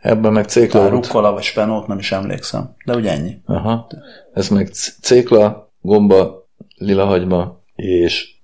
[0.03, 2.75] Ebben meg cékla Rukkola vagy spenót, nem is emlékszem.
[2.85, 3.41] De ugye ennyi.
[3.45, 3.87] Aha.
[4.33, 4.67] Ez meg
[5.01, 8.35] cékla, gomba, lilahagyma és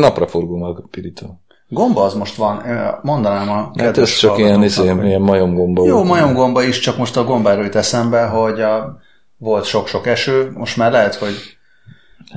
[0.00, 1.40] napraforgó maga pirító.
[1.68, 2.62] Gomba az most van,
[3.02, 5.04] mondanám a Hát ez csak ilyen, izé, hogy...
[5.04, 5.86] ilyen majomgomba.
[5.86, 8.98] Jó, majomgomba is, csak most a gombáról jut eszembe, hogy a,
[9.36, 11.34] volt sok-sok eső, most már lehet, hogy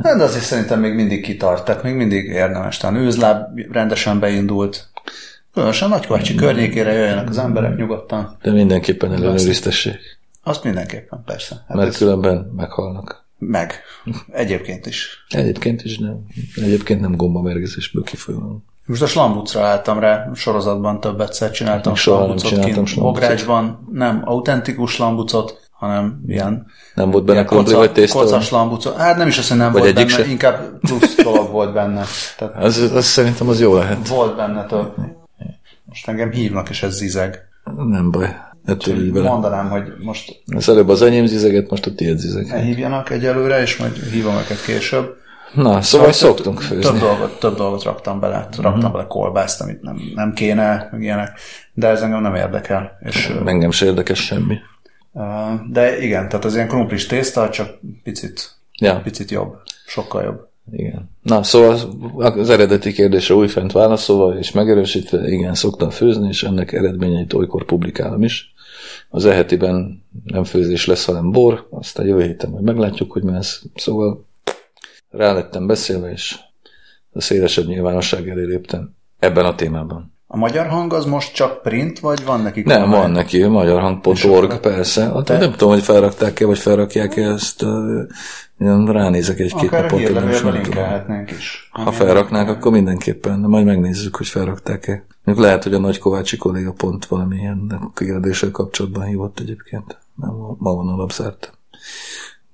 [0.03, 2.77] hát de azért szerintem még mindig kitart, tehát még mindig érdemes.
[2.77, 4.89] Talán őzláb rendesen beindult.
[5.53, 8.37] Különösen Nagykvacsi környékére jöjjenek az emberek nyugodtan.
[8.41, 10.19] De mindenképpen ellenőriztessék.
[10.43, 11.63] Azt mindenképpen, persze.
[11.67, 11.97] Hát Mert ez...
[11.97, 13.25] különben meghalnak.
[13.37, 13.73] Meg.
[14.31, 15.25] Egyébként is.
[15.29, 16.25] Egyébként is nem.
[16.55, 18.61] Egyébként nem gombamergezésből kifolyólag.
[18.91, 25.69] Most a Slambucra álltam rá, sorozatban több egyszer csináltam nem csináltam Ográcsban nem autentikus slambucot,
[25.71, 28.19] hanem ilyen nem volt benne krumpli vagy tészta?
[28.19, 28.51] Kocas.
[28.97, 30.25] Hát nem is azt, hogy nem vagy volt benne, se?
[30.25, 32.03] inkább plusz dolog volt benne.
[32.37, 34.07] Tehát az, az szerintem az jó lehet.
[34.07, 34.93] Volt benne több.
[35.85, 37.39] Most engem hívnak, és ez zizeg.
[37.87, 38.35] Nem baj.
[38.65, 40.41] Ettől így Mondanám, hogy most...
[40.55, 42.45] Az előbb az enyém zizeget, most a tiéd zizeg.
[42.45, 45.19] Ne hívjanak egyelőre, és majd hívom őket később.
[45.53, 46.91] Na, szóval, szóval szoktunk főzni.
[46.91, 48.91] Több dolgot, több dolgot raktam bele, raktam uh-huh.
[48.91, 51.39] bele kolbászt, amit nem, nem kéne, meg ilyenek,
[51.73, 52.97] de ez engem nem érdekel.
[52.99, 54.57] És, engem se érdekes semmi.
[55.71, 59.01] De igen, tehát az ilyen krumplis tészta, csak picit, ja.
[59.03, 60.49] picit jobb, sokkal jobb.
[60.71, 61.09] Igen.
[61.21, 61.77] Na, szóval
[62.15, 68.23] az eredeti kérdésre újfent válaszolva és megerősítve, igen, szoktam főzni, és ennek eredményeit olykor publikálom
[68.23, 68.53] is.
[69.09, 73.63] Az ehetiben nem főzés lesz, hanem bor, aztán jövő héten majd meglátjuk, hogy mi lesz.
[73.75, 74.25] Szóval
[75.11, 76.39] rá lettem beszélve, és
[77.11, 80.19] a szélesebb nyilvánosság elé léptem ebben a témában.
[80.33, 82.61] A magyar hang az most csak print, vagy van neki?
[82.61, 85.03] Nem, van van neki, magyarhang.org, persze.
[85.03, 85.37] Hát te...
[85.37, 87.63] Nem tudom, hogy felrakták-e, vagy felrakják-e ezt.
[87.63, 90.09] Uh, ránézek egy-két napot.
[90.09, 91.69] Akár is.
[91.71, 93.41] Ha felraknák, akkor mindenképpen.
[93.41, 95.05] De majd megnézzük, hogy felrakták-e.
[95.23, 99.97] Még lehet, hogy a Nagykovácsi kolléga pont valamilyen kérdéssel kapcsolatban hívott egyébként.
[100.15, 101.57] Ma, ma van alapzárt.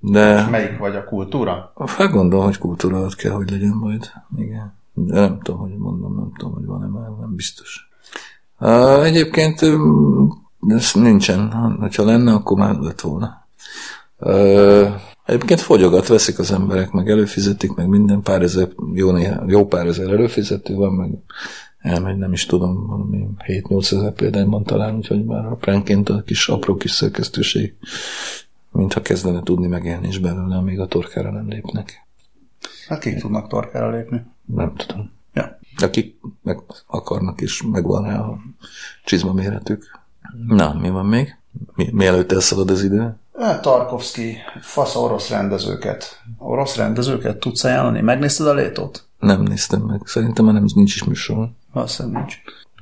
[0.00, 0.38] De...
[0.38, 1.72] És melyik vagy a kultúra?
[1.86, 4.10] Hát gondolom, hogy kultúra alatt kell, hogy legyen majd.
[4.36, 4.76] Igen.
[4.92, 7.88] De nem tudom, hogy mondom, nem tudom, hogy van-e már, nem biztos.
[9.02, 9.60] Egyébként
[10.68, 11.52] ez nincsen.
[11.96, 13.46] Ha lenne, akkor már lett volna.
[15.24, 19.86] Egyébként fogyogat veszik az emberek, meg előfizetik, meg minden pár ezer, jó, néha, jó pár
[19.86, 21.10] ezer előfizető van, meg
[21.78, 26.76] elmegy, nem is tudom, valami 7-8 ezer példányban talán, úgyhogy már apránként a kis apró
[26.76, 27.74] kis szerkesztőség
[28.70, 32.06] mintha kezdene tudni megélni is belőle, amíg a torkára nem lépnek.
[32.88, 34.24] Hát kik tudnak torkára lépni?
[34.44, 35.10] Nem tudom.
[35.34, 35.58] Ja.
[35.76, 38.38] Akik meg akarnak is, megvan rá a
[39.04, 39.98] csizma méretük.
[40.46, 41.36] Na, mi van még?
[41.74, 43.16] Mi, mielőtt elszalad az idő?
[43.38, 46.22] Hát Tarkovsky, fasz orosz rendezőket.
[46.38, 48.00] Orosz rendezőket tudsz ajánlani?
[48.00, 49.06] Megnézted a létót?
[49.18, 50.00] Nem néztem meg.
[50.04, 51.48] Szerintem már nem, nincs is műsor.
[51.72, 52.36] Valószínűleg nincs.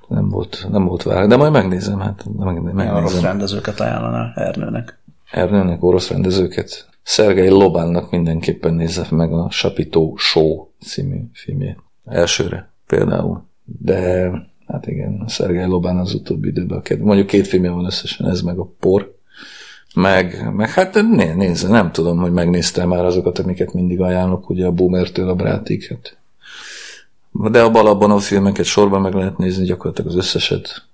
[0.08, 3.22] Nem volt, nem volt vág, de majd megnézem, hát meg, Milyen orosz megnézem.
[3.22, 4.98] rendezőket ajánlanál Ernőnek?
[5.30, 6.88] Ernőnek orosz rendezőket.
[7.02, 11.76] Szergei Lobánnak mindenképpen nézze meg a Sapitó Show című filmjét.
[12.04, 13.44] Elsőre például.
[13.64, 14.30] De
[14.66, 16.78] hát igen, Szergei Lobán az utóbbi időben.
[16.78, 19.14] a ked- Mondjuk két filmje van összesen, ez meg a por.
[19.94, 24.66] Meg, meg hát né, nézze, nem tudom, hogy megnéztem már azokat, amiket mindig ajánlok, ugye
[24.66, 25.86] a Boomertől a Brátig.
[25.88, 26.16] Hát.
[27.50, 30.85] De a balabban a filmeket sorban meg lehet nézni, gyakorlatilag az összeset.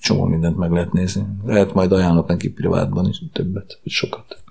[0.00, 1.26] Csomó mindent meg lehet nézni.
[1.44, 4.42] Lehet majd ajánlok neki privátban is többet, vagy sokat.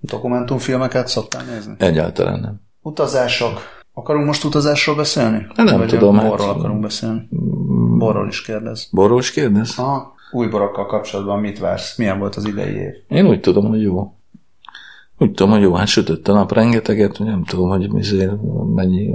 [0.00, 1.74] Dokumentumfilmeket szoktál nézni?
[1.78, 2.60] Egyáltalán nem.
[2.82, 3.60] Utazások.
[3.92, 5.46] Akarunk most utazásról beszélni?
[5.56, 7.28] Hát nem Vagy tudom, a hát- borról akarunk beszélni?
[7.98, 8.88] Borról is kérdez.
[8.92, 9.74] Borról is kérdez?
[9.78, 10.14] Aha.
[10.32, 11.96] Új borokkal kapcsolatban mit vársz?
[11.98, 12.92] Milyen volt az idei év?
[13.08, 14.14] Én úgy tudom, hogy jó.
[15.18, 17.90] Úgy tudom, hogy jó, hát sütött a nap rengeteget, nem tudom, hogy
[18.74, 19.14] mennyi,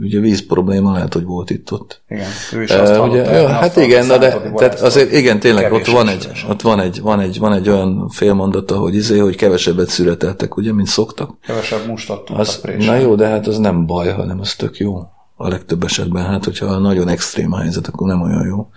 [0.00, 2.02] ugye víz probléma lehet, hogy volt itt ott.
[2.08, 5.72] Igen, ő is azt Uh, ugye, jó, hát igen, na de tehát azért igen, tényleg
[5.72, 9.36] ott van egy, ott van egy, van egy, van egy olyan félmondata, hogy izé, hogy
[9.36, 11.38] kevesebbet születeltek, ugye, mint szoktak.
[11.46, 15.00] Kevesebb mustot tudtak Az, na jó, de hát az nem baj, hanem az tök jó.
[15.36, 18.70] A legtöbb esetben, hát hogyha nagyon extrém a helyzet, akkor nem olyan jó.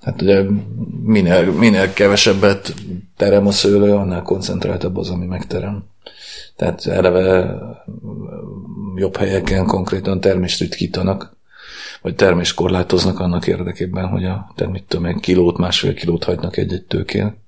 [0.00, 0.44] Tehát ugye
[1.02, 2.74] minél, minél kevesebbet
[3.16, 5.84] terem a szőlő, annál koncentráltabb az, ami megterem.
[6.56, 7.58] Tehát eleve
[8.96, 11.36] jobb helyeken konkrétan termést ritkítanak,
[12.02, 16.56] vagy termést korlátoznak annak érdekében, hogy a, te mit tudom, egy kilót, másfél kilót hagynak
[16.56, 17.40] egy-egy tőkén,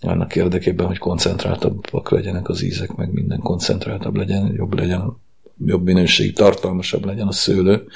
[0.00, 5.16] annak érdekében, hogy koncentráltabbak legyenek az ízek, meg minden koncentráltabb legyen, jobb legyen
[5.64, 7.86] jobb minőségű, tartalmasabb legyen a szőlő.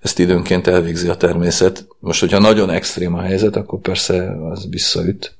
[0.00, 1.86] Ezt időnként elvégzi a természet.
[1.98, 5.36] Most, hogyha nagyon extrém a helyzet, akkor persze az visszaüt.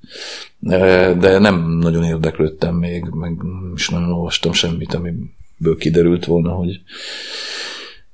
[0.58, 3.32] De nem nagyon érdeklődtem még, meg
[3.74, 6.80] is nagyon olvastam semmit, amiből kiderült volna, hogy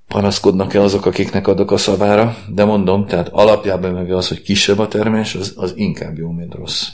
[0.08, 4.88] panaszkodnak-e azok, akiknek adok a szavára, de mondom, tehát alapjában meg az, hogy kisebb a
[4.88, 6.88] termés, az, az inkább jó, mint rossz.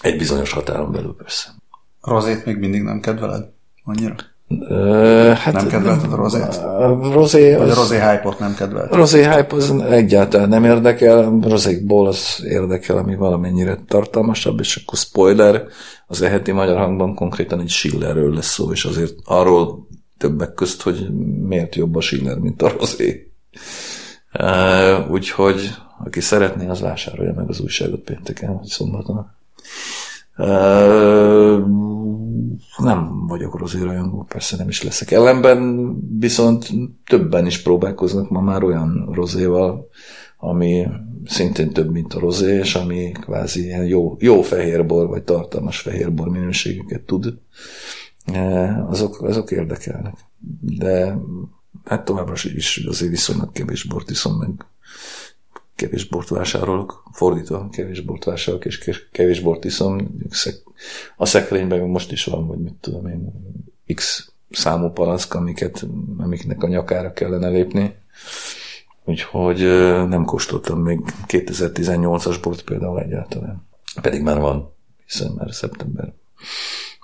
[0.00, 1.48] Egy bizonyos határon belül persze.
[2.00, 3.48] Rozét még mindig nem kedveled?
[3.84, 4.14] Annyira?
[5.34, 6.54] Hát Nem kedvelted a rozét?
[6.56, 8.92] A rozé, Vagy a rozé hype-ot nem kedveled?
[8.92, 14.98] a rozé hype az egyáltalán nem érdekel, rozékból az érdekel, ami valamennyire tartalmasabb, és akkor
[14.98, 15.62] spoiler,
[16.06, 19.86] az eheti magyar hangban konkrétan egy Schillerről lesz szó, és azért arról
[20.18, 21.08] többek közt, hogy
[21.46, 23.30] miért jobb a Schiller, mint a rozé.
[25.10, 25.70] Úgyhogy
[26.04, 29.30] aki szeretné, az vásárolja meg az újságot pénteken, vagy szombaton.
[32.78, 35.10] Nem vagyok rozé rajongó, persze nem is leszek.
[35.10, 36.70] Ellenben viszont
[37.06, 39.88] többen is próbálkoznak ma már olyan rozéval,
[40.36, 40.86] ami
[41.24, 46.28] szintén több, mint a rozé, és ami kvázi ilyen jó, jó fehérbor, vagy tartalmas fehérbor
[46.28, 47.38] minőségeket tud.
[48.88, 50.14] Azok, azok érdekelnek.
[50.60, 51.16] De
[51.84, 54.50] hát továbbra is azért viszonylag kevés bort iszom, meg
[55.80, 60.20] kevés bort vásárolok, fordítva, kevés bort vásárolok, és ke- kevés bort iszom.
[61.16, 63.32] A szekrényben most is van, vagy mit tudom én,
[63.94, 65.86] x számú palack, amiket,
[66.18, 67.94] amiknek a nyakára kellene lépni.
[69.04, 69.58] Úgyhogy
[70.08, 73.68] nem kóstoltam még 2018-as bort például egyáltalán.
[74.02, 74.74] Pedig már van,
[75.06, 76.12] hiszen már szeptember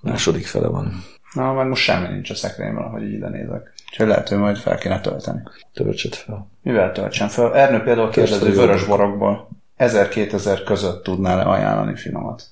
[0.03, 1.05] második fele van.
[1.33, 3.75] Na, meg most semmi nincs a szekrényben, ahogy így nézek.
[3.97, 5.43] Úgyhogy lehet, hogy majd fel kéne tölteni.
[5.73, 6.49] Töltsed fel.
[6.63, 7.55] Mivel töltsem fel?
[7.55, 12.45] Ernő például kérdezi, vörös borokból 1000-2000 között tudnál-e ajánlani finomat?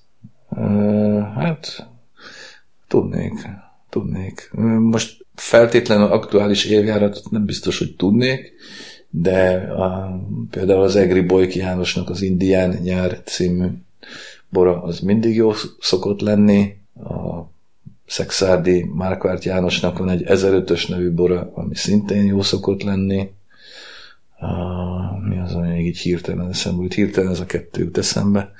[1.35, 1.87] Hát,
[2.89, 3.33] tudnék,
[3.91, 4.51] tudnék.
[4.81, 8.53] Most feltétlenül aktuális évjáratot nem biztos, hogy tudnék,
[9.11, 10.19] de a,
[10.51, 13.69] például az Egri Boyki Jánosnak az Indián nyár című
[14.49, 16.77] bora az mindig jó szokott lenni.
[16.95, 17.53] A
[18.07, 23.31] Szexárdi Márkvárt Jánosnak van egy 1005-ös nevű bora, ami szintén jó szokott lenni.
[24.39, 24.49] A,
[25.29, 26.95] mi az, ami még így hirtelen eszembe jut?
[26.95, 28.53] Hirtelen ez a kettő jut eszembe.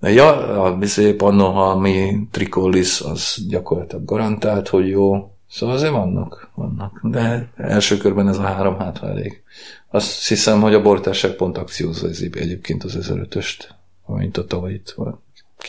[0.00, 5.32] Ja, a bizé Pannohalmi Tricollis az gyakorlatilag garantált, hogy jó.
[5.50, 7.00] Szóval azért vannak, vannak.
[7.02, 9.42] De első körben ez a három hát elég.
[9.88, 13.58] Azt hiszem, hogy a bortárság pont akciózza ez egyébként az 1005-öst,
[14.06, 15.20] amint a tavalyit van,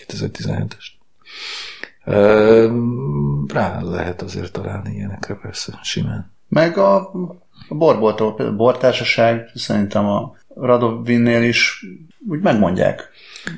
[0.08, 0.88] 2017-est.
[3.54, 6.32] Rá lehet azért találni ilyenekre persze, simán.
[6.48, 6.96] Meg a,
[7.70, 11.86] a borboltól, például bortársaság, szerintem a Radovinnél is
[12.30, 13.10] úgy megmondják.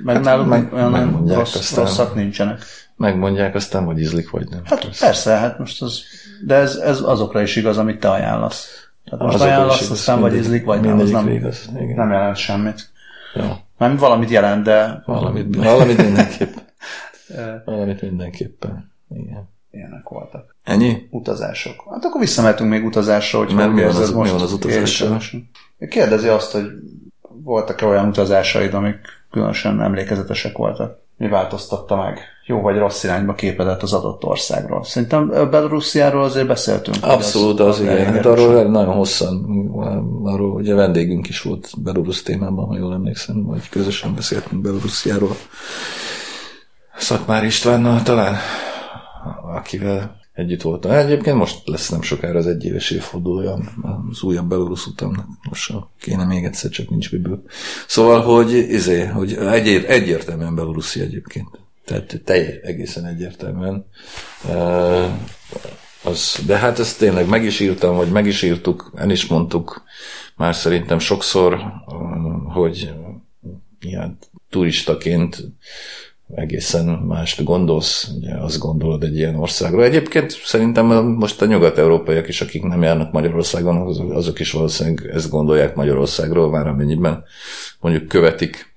[0.03, 2.61] Meg hát náluk meg- olyan megmondják, rossz, aztán- rosszak nincsenek.
[2.95, 4.59] Megmondják aztán, hogy ízlik, vagy nem.
[4.65, 6.01] Hát persze, persze hát most az,
[6.45, 8.67] de ez, ez azokra is igaz, amit te ajánlasz.
[9.05, 11.69] Tehát most Azokra is ajánlasz, igaz, aztán vagy mindegy- ízlik, vagy nem, az nem, igaz,
[11.75, 11.95] igen.
[11.95, 12.89] nem jelent semmit.
[13.35, 13.43] Jó.
[13.77, 16.53] Nem valamit jelent, de Valamit, valamit mindenképp.
[17.65, 18.91] Valamit mindenképpen.
[19.09, 19.49] Igen.
[19.71, 20.55] Ilyenek voltak.
[20.63, 21.07] Ennyi?
[21.09, 21.83] Utazások.
[21.89, 25.21] Hát akkor visszamehetünk még utazásra, hogy Mert mi van az- mi most van az utazással?
[25.89, 26.65] Kérdezi azt, hogy
[27.43, 28.99] voltak-e olyan utazásaid, amik
[29.31, 30.99] különösen emlékezetesek voltak?
[31.17, 34.83] Mi változtatta meg jó vagy rossz irányba képedet az adott országról?
[34.83, 36.97] Szerintem Belarusziáról azért beszéltünk.
[37.01, 37.91] Abszolút, az, igen.
[37.91, 38.25] elég Hát erős.
[38.25, 39.45] arról nagyon hosszan,
[40.23, 45.35] arról ugye vendégünk is volt Belarus témában, ha jól emlékszem, vagy közösen beszéltünk Belarusziáról.
[46.97, 48.35] Szakmár Istvánnal talán,
[49.55, 50.91] akivel együtt voltam.
[50.91, 53.59] Egyébként most lesz nem sokára az egyéves évfordulója
[54.09, 55.25] az újabb Belarus utamnak.
[55.49, 57.43] Most kéne még egyszer, csak nincs miből.
[57.87, 61.47] Szóval, hogy, izé, hogy egy, egyértelműen Belaruszi egyébként.
[61.85, 63.85] Tehát teljes, egészen egyértelműen.
[66.03, 69.83] Az, de hát ezt tényleg meg is írtam, vagy meg is írtuk, el is mondtuk
[70.35, 71.61] már szerintem sokszor,
[72.53, 72.93] hogy
[73.79, 74.17] ilyen
[74.49, 75.43] turistaként
[76.35, 79.83] egészen mást gondolsz, ugye azt gondolod egy ilyen országról.
[79.83, 83.77] Egyébként szerintem most a nyugat-európaiak is, akik nem járnak Magyarországon,
[84.13, 87.23] azok, is valószínűleg ezt gondolják Magyarországról, már amennyiben
[87.79, 88.75] mondjuk követik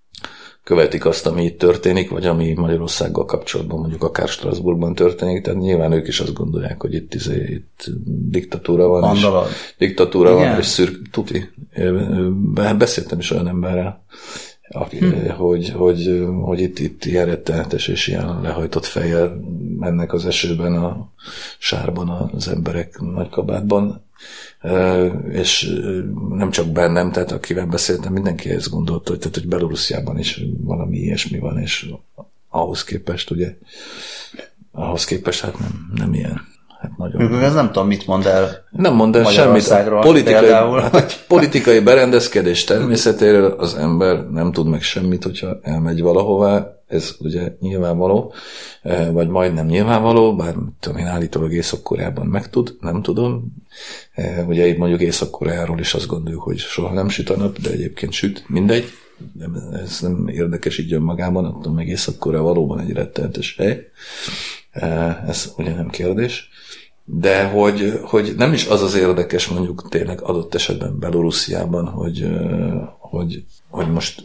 [0.65, 5.93] követik azt, ami itt történik, vagy ami Magyarországgal kapcsolatban mondjuk akár Strasbourgban történik, tehát nyilván
[5.93, 7.87] ők is azt gondolják, hogy itt, izé, itt
[8.29, 9.49] diktatúra van, Mandalad.
[9.49, 10.49] és diktatúra Igen?
[10.51, 11.51] van, és szürk, tuti.
[12.55, 14.05] Be- Beszéltem is olyan emberrel,
[14.71, 15.29] hm.
[15.29, 19.41] hogy, hogy, hogy itt, itt ilyen rettenetes és ilyen lehajtott fejjel
[19.79, 21.09] mennek az esőben, a
[21.59, 24.03] sárban az emberek nagy kabátban,
[25.31, 25.81] és
[26.29, 30.97] nem csak bennem, tehát akivel beszéltem, mindenki ezt gondolta, hogy, tehát, hogy Belorussziában is valami
[30.97, 31.91] ilyesmi van, és
[32.49, 33.57] ahhoz képest ugye,
[34.73, 36.41] ahhoz képest hát nem, nem ilyen.
[36.81, 37.21] Hát nagyon.
[37.21, 39.75] Mondjuk Ez nem tudom, mit mond el Nem mond el semmit.
[40.01, 40.81] Politikai, például.
[40.81, 47.53] hát politikai berendezkedés természetéről az ember nem tud meg semmit, hogyha elmegy valahová, ez ugye
[47.61, 48.33] nyilvánvaló,
[48.83, 53.45] eh, vagy majdnem nyilvánvaló, bár tudom én állítólag Észak-Koreában megtud, nem tudom.
[54.13, 57.71] Eh, Ugye itt mondjuk Észak-Koreáról is azt gondoljuk, hogy soha nem süt a nap, de
[57.71, 58.85] egyébként süt, mindegy.
[59.33, 63.89] Nem, ez nem érdekes így önmagában, attól meg Észak-Korea valóban egy rettenetes hely.
[64.71, 66.49] Eh, Ez ugye nem kérdés
[67.13, 72.69] de hogy, hogy nem is az az érdekes mondjuk tényleg adott esetben Belorussziában, hogy, ö,
[72.99, 74.25] hogy, hogy most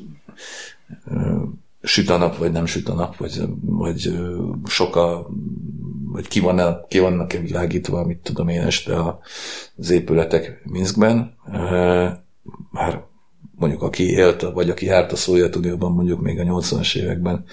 [1.05, 1.43] ö,
[1.81, 5.27] süt a nap, vagy nem süt a nap, vagy, vagy ö, soka,
[6.11, 9.19] vagy ki, van ki vannak-e világítva, mit tudom én este a-
[9.77, 11.33] az épületek Minskben.
[12.71, 13.03] Már
[13.55, 17.45] mondjuk aki élt, vagy aki járt a Szovjetunióban mondjuk még a 80-as években,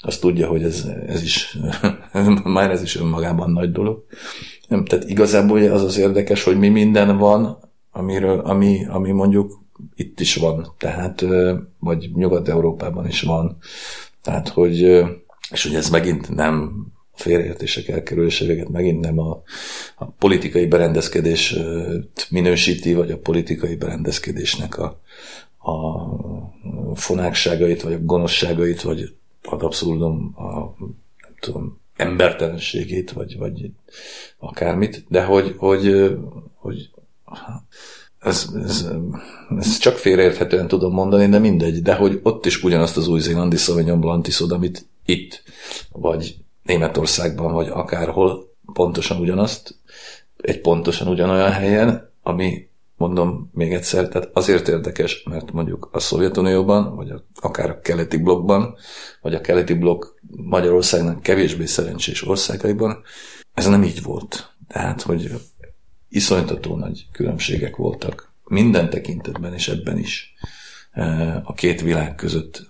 [0.00, 1.58] az tudja, hogy ez, ez is,
[2.44, 4.04] már ez is önmagában nagy dolog.
[4.68, 7.58] Nem, tehát igazából az az érdekes, hogy mi minden van,
[7.92, 9.58] amiről, ami, ami mondjuk
[9.94, 11.24] itt is van, tehát,
[11.78, 13.56] vagy Nyugat-Európában is van.
[14.22, 14.80] Tehát, hogy,
[15.50, 16.86] és ugye ez megint nem
[17.18, 19.42] félreértések elkerüléséget megint nem a,
[19.96, 21.98] a politikai berendezkedés ö,
[22.30, 25.00] minősíti, vagy a politikai berendezkedésnek a,
[25.58, 30.84] a fonákságait, vagy a gonoszságait, vagy ad abszurdum a
[31.22, 33.70] nem tudom, embertelenségét, vagy, vagy
[34.38, 36.16] akármit, de hogy, hogy,
[36.54, 36.90] hogy
[38.18, 38.88] ez, ez,
[39.58, 44.00] ez csak félreérthetően tudom mondani, de mindegy, de hogy ott is ugyanazt az új-zélandi Sauvignon
[44.00, 45.42] Blanc iszod, amit itt,
[45.92, 46.36] vagy
[46.68, 49.74] Németországban, vagy akárhol pontosan ugyanazt,
[50.36, 56.96] egy pontosan ugyanolyan helyen, ami mondom még egyszer, tehát azért érdekes, mert mondjuk a Szovjetunióban,
[56.96, 58.76] vagy akár a keleti blokkban,
[59.20, 60.04] vagy a keleti blokk
[60.36, 63.02] Magyarországnak kevésbé szerencsés országaiban,
[63.54, 64.54] ez nem így volt.
[64.68, 65.30] Tehát, hogy
[66.08, 70.34] iszonytató nagy különbségek voltak minden tekintetben, és ebben is
[70.90, 72.67] eh, a két világ között.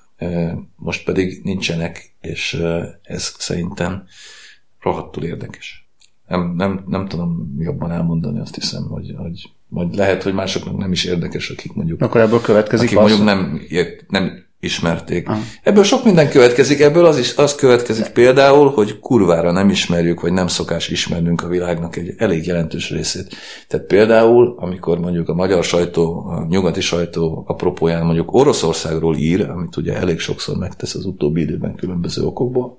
[0.77, 2.63] Most pedig nincsenek, és
[3.03, 4.07] ez szerintem
[4.81, 5.89] rohadtul érdekes.
[6.27, 10.93] Nem, nem, nem tudom jobban elmondani, azt hiszem, hogy, hogy vagy lehet, hogy másoknak nem
[10.93, 15.29] is érdekes, akik mondjuk, Akkor ebből következik akik az, mondjuk nem, ért- nem ismerték.
[15.63, 20.33] Ebből sok minden következik, ebből az is az következik például, hogy kurvára nem ismerjük, vagy
[20.33, 23.37] nem szokás ismernünk a világnak egy elég jelentős részét.
[23.69, 29.77] Tehát például, amikor mondjuk a magyar sajtó, a nyugati sajtó apropóján mondjuk Oroszországról ír, amit
[29.77, 32.79] ugye elég sokszor megtesz az utóbbi időben különböző okokból,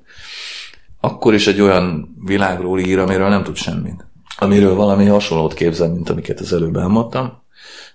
[1.02, 4.06] akkor is egy olyan világról ír, amiről nem tud semmit.
[4.38, 7.32] Amiről valami hasonlót képzel, mint amiket az előbb elmondtam,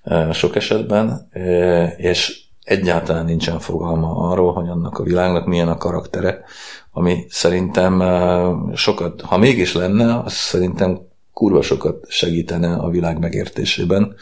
[0.02, 5.76] eh, sok esetben, eh, és egyáltalán nincsen fogalma arról, hogy annak a világnak milyen a
[5.76, 6.44] karaktere,
[6.92, 11.00] ami szerintem eh, sokat, ha mégis lenne, az szerintem
[11.32, 14.14] kurva sokat segítene a világ megértésében,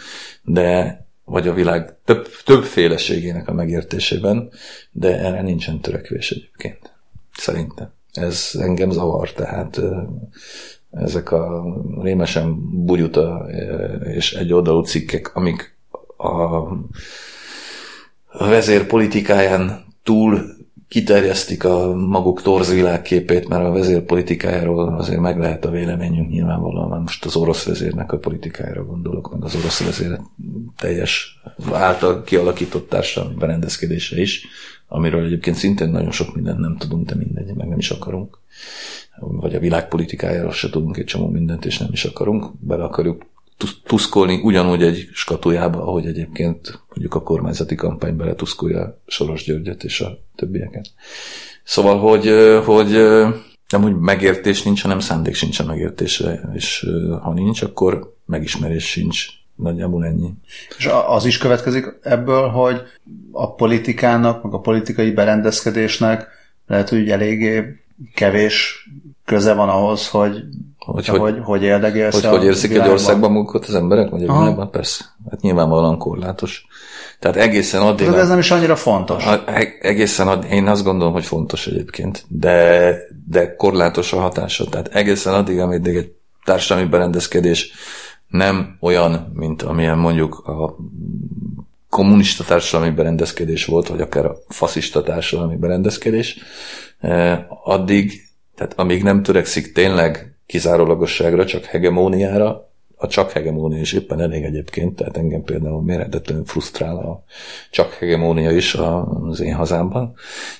[0.42, 4.50] de vagy a világ több, többféleségének a megértésében,
[4.90, 6.92] de erre nincsen törekvés egyébként.
[7.36, 7.92] Szerintem.
[8.12, 9.80] Ez engem zavar, tehát
[10.90, 11.64] ezek a
[12.00, 13.46] rémesen bugyuta
[14.04, 15.76] és egy oldalú cikkek, amik
[16.16, 16.62] a
[18.38, 25.64] vezér politikáján túl kiterjesztik a maguk torz világképét, mert a vezér politikájáról azért meg lehet
[25.64, 27.00] a véleményünk nyilvánvalóan.
[27.00, 30.18] Most az orosz vezérnek a politikájára gondolok, meg az orosz vezér
[30.78, 31.40] teljes
[31.72, 34.46] által kialakított társadalmi berendezkedése is,
[34.88, 38.38] amiről egyébként szintén nagyon sok mindent nem tudunk, de mindegy, meg nem is akarunk.
[39.18, 42.46] Vagy a világpolitikájáról se tudunk egy csomó mindent, és nem is akarunk.
[42.60, 43.24] Bele akarjuk
[43.84, 50.00] tuszkolni ugyanúgy egy skatujába, ahogy egyébként mondjuk a kormányzati kampány bele tuszkolja Soros Györgyöt és
[50.00, 50.86] a többieket.
[51.64, 52.30] Szóval, hogy,
[52.64, 52.90] hogy
[53.68, 56.86] nem úgy megértés nincs, hanem szándék sincs a megértésre, és
[57.22, 59.26] ha nincs, akkor megismerés sincs.
[59.54, 60.30] Nagyjából ennyi.
[60.78, 62.82] És az is következik ebből, hogy
[63.32, 66.28] a politikának, meg a politikai berendezkedésnek
[66.66, 67.82] lehet, hogy eléggé
[68.14, 68.88] kevés
[69.24, 70.44] köze van ahhoz, hogy
[70.84, 74.68] hogy, hogy, hogy, hogy érdegélsz hogy, hogy érzik egy országban magukat az emberek, vagy egy
[74.70, 75.04] persze.
[75.30, 76.66] Hát nyilvánvalóan korlátos.
[77.18, 78.10] Tehát egészen addig...
[78.10, 79.26] De ez nem is annyira fontos.
[79.26, 82.94] A, e- egészen addig, én azt gondolom, hogy fontos egyébként, de,
[83.28, 84.64] de korlátos a hatása.
[84.64, 86.12] Tehát egészen addig, amíg egy
[86.44, 87.72] társadalmi berendezkedés
[88.28, 90.76] nem olyan, mint amilyen mondjuk a
[91.88, 96.38] kommunista társadalmi berendezkedés volt, vagy akár a faszista társadalmi berendezkedés,
[97.00, 104.20] eh, addig, tehát amíg nem törekszik tényleg kizárólagosságra, csak hegemóniára, a csak hegemónia is éppen
[104.20, 107.24] elég egyébként, tehát engem például méretetlenül frusztrál a
[107.70, 110.14] csak hegemónia is az én hazámban,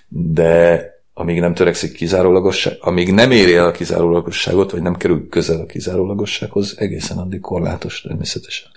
[0.08, 5.60] de amíg nem törekszik kizárólagosság, amíg nem éri el a kizárólagosságot, vagy nem kerül közel
[5.60, 8.68] a kizárólagossághoz, egészen addig korlátos természetesen.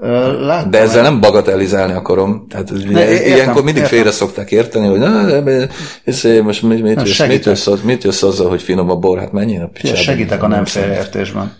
[0.00, 2.46] Láttam de ezzel nem bagatelizálni akarom.
[2.48, 3.96] Tehát ne, értem, ilyenkor mindig értem.
[3.96, 5.28] félre szokták érteni, hogy na,
[6.04, 9.18] ez, most mit, mit, jössz, mit, jössz, mit jössz azzal, hogy finom a bor?
[9.18, 9.96] Hát mennyi a picsába?
[9.96, 11.56] Segítek a nem félreértésben.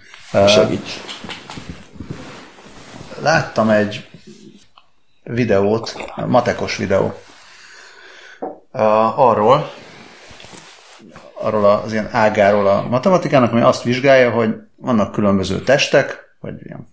[0.49, 1.01] Segíts.
[3.23, 4.07] Láttam egy
[5.23, 5.95] videót,
[6.27, 7.15] matekos videó,
[9.17, 9.71] arról,
[11.35, 16.89] arról az ilyen ágáról a matematikának, ami azt vizsgálja, hogy vannak különböző testek, vagy ilyen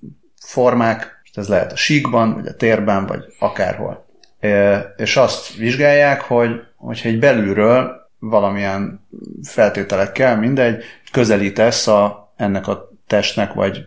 [0.51, 4.05] formák, ez lehet a síkban, vagy a térben, vagy akárhol.
[4.95, 9.07] És azt vizsgálják, hogy hogyha egy belülről valamilyen
[9.43, 13.85] feltételekkel, mindegy, közelítesz a, ennek a testnek, vagy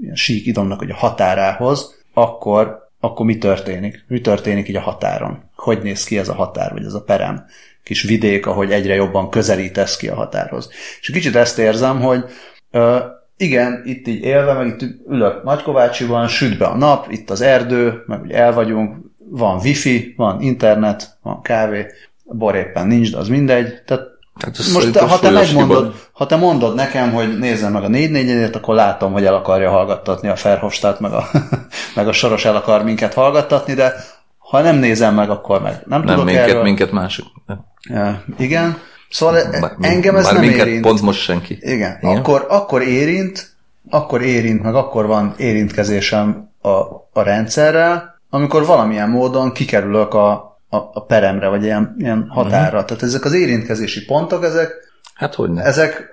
[0.00, 4.04] ilyen sík idomnak, hogy a határához, akkor, akkor mi történik?
[4.08, 5.50] Mi történik így a határon?
[5.56, 7.44] Hogy néz ki ez a határ, vagy ez a perem?
[7.82, 10.70] Kis vidék, ahogy egyre jobban közelítesz ki a határhoz.
[11.00, 12.24] És kicsit ezt érzem, hogy
[13.42, 18.02] igen, itt így élve, meg itt ülök Nagykovácsiban, süt be a nap, itt az erdő,
[18.06, 18.96] meg ugye el vagyunk,
[19.30, 21.86] van wifi, van internet, van kávé,
[22.24, 23.82] bor éppen nincs, de az mindegy.
[23.86, 27.88] Tehát Hát most te, ha te megmondod, ha te mondod nekem, hogy nézzem meg a
[27.88, 31.28] 4 4 akkor látom, hogy el akarja hallgattatni a Ferhofstadt, meg a,
[31.96, 33.94] meg a Soros el akar minket hallgattatni, de
[34.38, 36.62] ha nem nézem meg, akkor meg nem, nem tudok minket, erről.
[36.62, 37.26] minket mások.
[37.88, 38.76] Ja, igen.
[39.12, 40.82] Szóval bár, engem ez bár nem minket érint.
[40.82, 41.58] pont most senki.
[41.60, 42.16] Igen, Igen.
[42.16, 43.50] Akkor, akkor érint,
[43.90, 46.68] akkor érint, meg akkor van érintkezésem a,
[47.12, 50.30] a rendszerrel, amikor valamilyen módon kikerülök a,
[50.68, 52.66] a, a peremre, vagy ilyen, ilyen határra.
[52.66, 52.84] Uh-huh.
[52.84, 54.70] Tehát ezek az érintkezési pontok, ezek,
[55.14, 56.10] hát hogy ezek,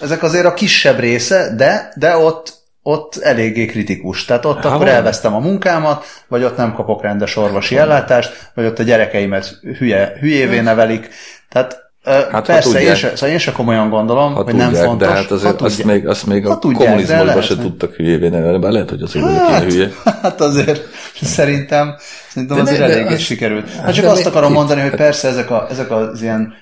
[0.00, 4.24] ezek azért a kisebb része, de, de ott, ott eléggé kritikus.
[4.24, 4.94] Tehát ott Há, akkor van.
[4.94, 10.16] elvesztem a munkámat, vagy ott nem kapok rendes orvosi ellátást, vagy ott a gyerekeimet hülye,
[10.20, 11.08] hülyévé nevelik.
[11.48, 15.08] Tehát Hát, Persze, tudják, én, se, szóval én se komolyan gondolom, hogy tudják, nem fontos.
[15.08, 18.90] De hát azért azt még, azt még a kommunizmusban se tudtak hülyévé nevelni, bár lehet,
[18.90, 19.88] hogy az hát, hülye.
[20.22, 20.88] Hát azért
[21.22, 21.94] szerintem,
[22.28, 23.20] szerintem azért eléggé az...
[23.20, 23.70] sikerült.
[23.70, 26.54] Hát csak azt akarom mondani, hogy persze ezek, a, ezek az ilyen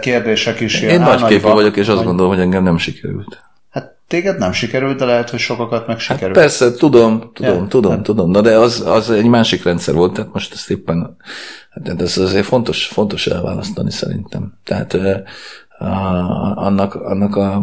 [0.00, 3.42] kérdések is Én nagy képű vagyok, és azt gondolom, hogy engem nem sikerült.
[4.04, 6.36] Hát téged nem sikerült, de lehet, hogy sokakat meg sikerült.
[6.36, 8.02] Hát persze, tudom, tudom, ja, tudom, hát.
[8.02, 8.30] tudom.
[8.30, 11.16] Na de az, az egy másik rendszer volt, tehát most ezt éppen
[11.74, 14.58] Hát ez azért fontos, fontos elválasztani szerintem.
[14.64, 14.96] Tehát
[16.54, 17.62] annak, annak a,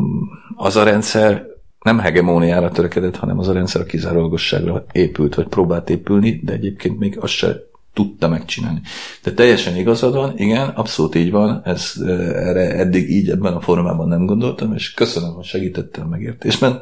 [0.56, 1.46] az a rendszer
[1.82, 7.00] nem hegemóniára törekedett, hanem az a rendszer a kizárólagosságra épült, vagy próbált épülni, de egyébként
[7.00, 7.58] még azt se
[7.94, 8.82] tudta megcsinálni.
[9.24, 11.94] De teljesen igazad van, igen, abszolút így van, ez,
[12.34, 16.80] erre eddig így ebben a formában nem gondoltam, és köszönöm, hogy segítettem megértésben.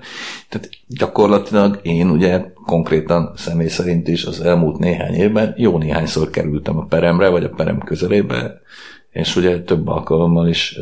[0.50, 6.78] Tehát gyakorlatilag én ugye konkrétan személy szerint is az elmúlt néhány évben jó néhányszor kerültem
[6.78, 8.62] a peremre, vagy a perem közelébe,
[9.10, 10.80] és ugye több alkalommal is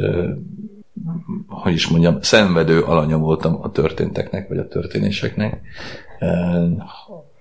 [1.47, 5.61] hogy is mondjam, szenvedő alanya voltam a történteknek, vagy a történéseknek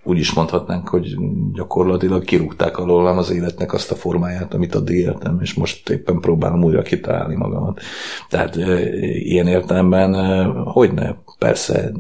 [0.07, 1.17] úgy is mondhatnánk, hogy
[1.53, 6.65] gyakorlatilag kirúgták alólam az életnek azt a formáját, amit addig éltem, és most éppen próbálom
[6.65, 7.81] újra kitalálni magamat.
[8.29, 8.57] Tehát
[9.03, 10.15] ilyen értelemben,
[10.55, 11.93] hogy ne, persze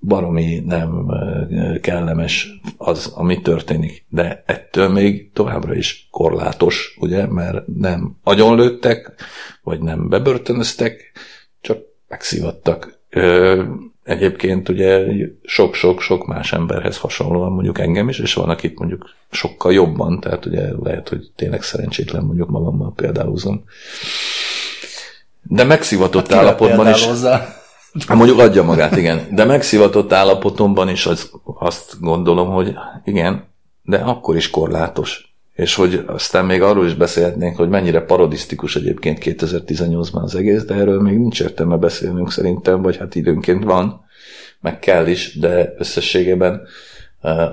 [0.00, 1.06] baromi nem
[1.80, 4.04] kellemes az, ami történik.
[4.08, 9.14] De ettől még továbbra is korlátos, ugye, mert nem agyonlőttek,
[9.62, 11.12] vagy nem bebörtönöztek,
[11.60, 11.78] csak
[12.08, 13.00] megszivattak.
[14.02, 15.06] Egyébként ugye
[15.42, 20.68] sok-sok-sok más emberhez hasonlóan mondjuk engem is, és van, akit mondjuk sokkal jobban, tehát ugye
[20.82, 23.64] lehet, hogy tényleg szerencsétlen mondjuk magammal példálozom.
[25.42, 27.04] De megszivatott hát állapotban is...
[27.04, 27.60] Hozzá?
[28.06, 29.26] Hát mondjuk adja magát, igen.
[29.30, 32.74] De megszivatott állapotomban is az, azt gondolom, hogy
[33.04, 33.44] igen,
[33.82, 35.31] de akkor is korlátos.
[35.52, 40.74] És hogy aztán még arról is beszélhetnénk, hogy mennyire parodisztikus egyébként 2018-ban az egész, de
[40.74, 44.04] erről még nincs értelme beszélnünk szerintem, vagy hát időnként van,
[44.60, 46.60] meg kell is, de összességében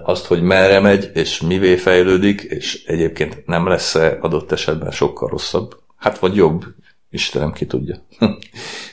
[0.03, 5.75] azt, hogy merre megy, és mivé fejlődik, és egyébként nem lesz-e adott esetben sokkal rosszabb,
[5.97, 6.65] hát vagy jobb,
[7.11, 7.95] Istenem ki tudja.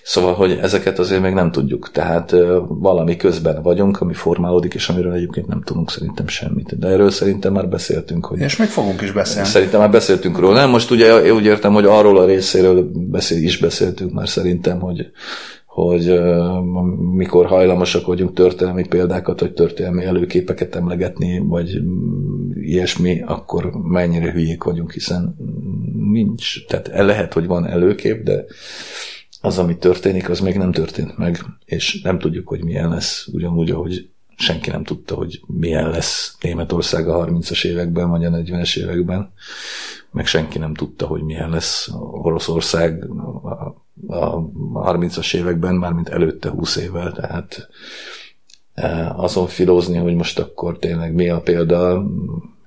[0.02, 1.90] szóval, hogy ezeket azért még nem tudjuk.
[1.90, 2.34] Tehát
[2.68, 6.78] valami közben vagyunk, ami formálódik, és amiről egyébként nem tudunk szerintem semmit.
[6.78, 8.26] De erről szerintem már beszéltünk.
[8.26, 9.48] Hogy és még fogunk is beszélni.
[9.48, 10.54] Szerintem már beszéltünk róla.
[10.54, 14.80] Nem, most ugye én úgy értem, hogy arról a részéről beszél, is beszéltünk már szerintem,
[14.80, 15.10] hogy
[15.76, 16.62] hogy uh,
[17.14, 21.80] mikor hajlamosak vagyunk történelmi példákat, vagy történelmi előképeket emlegetni, vagy
[22.54, 25.36] ilyesmi, akkor mennyire hülyék vagyunk, hiszen
[26.24, 26.66] nincs.
[26.66, 28.44] Tehát lehet, hogy van előkép, de
[29.40, 33.70] az, ami történik, az még nem történt meg, és nem tudjuk, hogy milyen lesz, ugyanúgy,
[33.70, 39.32] ahogy senki nem tudta, hogy milyen lesz Németország a 30-as években, vagy a 40-es években,
[40.10, 41.90] meg senki nem tudta, hogy milyen lesz
[42.22, 43.08] Oroszország
[44.06, 44.40] a
[44.92, 47.68] 30-as években, mármint előtte 20 évvel, tehát
[48.74, 52.06] e, azon filózni, hogy most akkor tényleg mi a példa,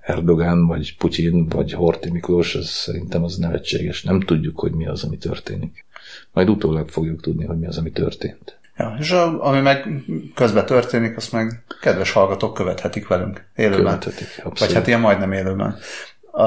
[0.10, 4.03] Erdogán, vagy Putyin, vagy Horti Miklós, az szerintem az nevetséges.
[4.03, 5.86] Nem tudjuk, hogy mi az, ami történik.
[6.32, 8.60] Majd utólag fogjuk tudni, hogy mi az, ami történt.
[8.78, 10.03] Ja, és a, ami meg
[10.36, 13.78] közben történik, azt meg kedves hallgatók követhetik velünk élőben.
[13.99, 14.60] Követhetik, abszolút.
[14.60, 15.78] Vagy hát ilyen majdnem élőben.
[16.32, 16.43] A,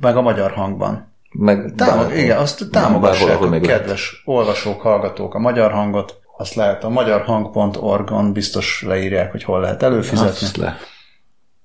[0.00, 1.12] meg a magyar hangban.
[1.30, 6.88] Meg Támog, igen, azt támogassák a kedves olvasók, hallgatók a magyar hangot, azt lehet a
[6.88, 10.28] magyarhang.org-on biztos leírják, hogy hol lehet előfizetni.
[10.28, 10.76] Azt le.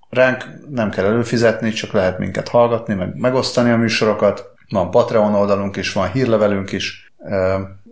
[0.10, 4.53] Ránk nem kell előfizetni, csak lehet minket hallgatni, meg megosztani a műsorokat.
[4.70, 7.14] Van Patreon oldalunk is, van hírlevelünk is.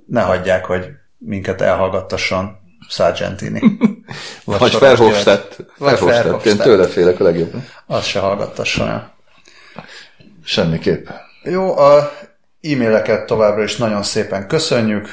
[0.08, 2.58] Ne hagyják, hogy minket elhallgattasson
[2.90, 3.62] Sargentini.
[4.46, 5.66] Vagy, Verhofstadt.
[5.78, 6.46] Verhofstadt.
[6.46, 7.66] Én tőle félek a legjobban.
[7.86, 9.16] Azt se hallgattasson el.
[10.44, 11.08] Semmiképp.
[11.44, 12.12] Jó, a
[12.62, 15.10] e-maileket továbbra is nagyon szépen köszönjük.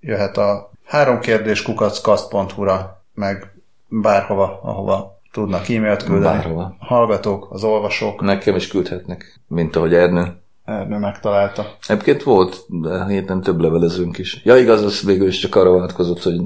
[0.00, 3.54] Jöhet a három kérdés kukackast.hu-ra, meg
[3.88, 6.36] bárhova, ahova tudnak e-mailt küldeni.
[6.36, 6.76] Bárhova.
[6.78, 8.20] Hallgatók, az olvasók.
[8.20, 10.40] Nekem is küldhetnek, mint ahogy Ernő.
[10.64, 11.76] Ernő megtalálta.
[11.86, 14.40] Egyébként volt, de héten több levelezünk is.
[14.44, 16.40] Ja, igaz, az végül is csak arra vonatkozott, hogy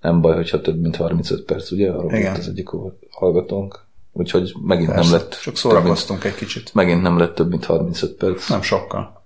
[0.00, 1.90] nem baj, hogyha több mint 35 perc, ugye?
[1.90, 2.34] Arról Igen.
[2.34, 2.68] az egyik
[3.10, 3.84] hallgatónk.
[4.12, 5.38] Úgyhogy megint Persze, nem lett...
[5.42, 6.74] Csak szórakoztunk mint, egy kicsit.
[6.74, 8.48] Megint nem lett több, mint 35 perc.
[8.48, 9.24] Nem sokkal.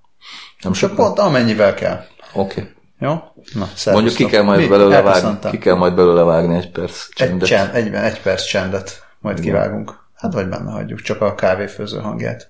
[0.62, 0.96] Nem sokkal?
[0.96, 2.00] Csak pont amennyivel kell.
[2.34, 2.60] Oké.
[2.60, 2.72] Okay.
[3.00, 3.10] Jó?
[3.54, 7.42] Na, Mondjuk ki kell, majd belőle vágni, ki kell majd belőle vágni egy perc csendet.
[7.42, 9.50] Egy, csend, egy, egy perc csendet majd Igen.
[9.50, 9.98] kivágunk.
[10.14, 12.48] Hát vagy benne hagyjuk, csak a kávéfőző hangját.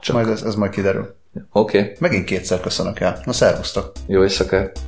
[0.00, 0.16] Csak.
[0.16, 1.14] Majd ez, ez majd kiderül.
[1.52, 1.78] Oké.
[1.78, 1.96] Okay.
[1.98, 3.20] Megint kétszer köszönök el.
[3.24, 3.92] Na, szervusztok.
[4.06, 4.78] Jó éjszakát.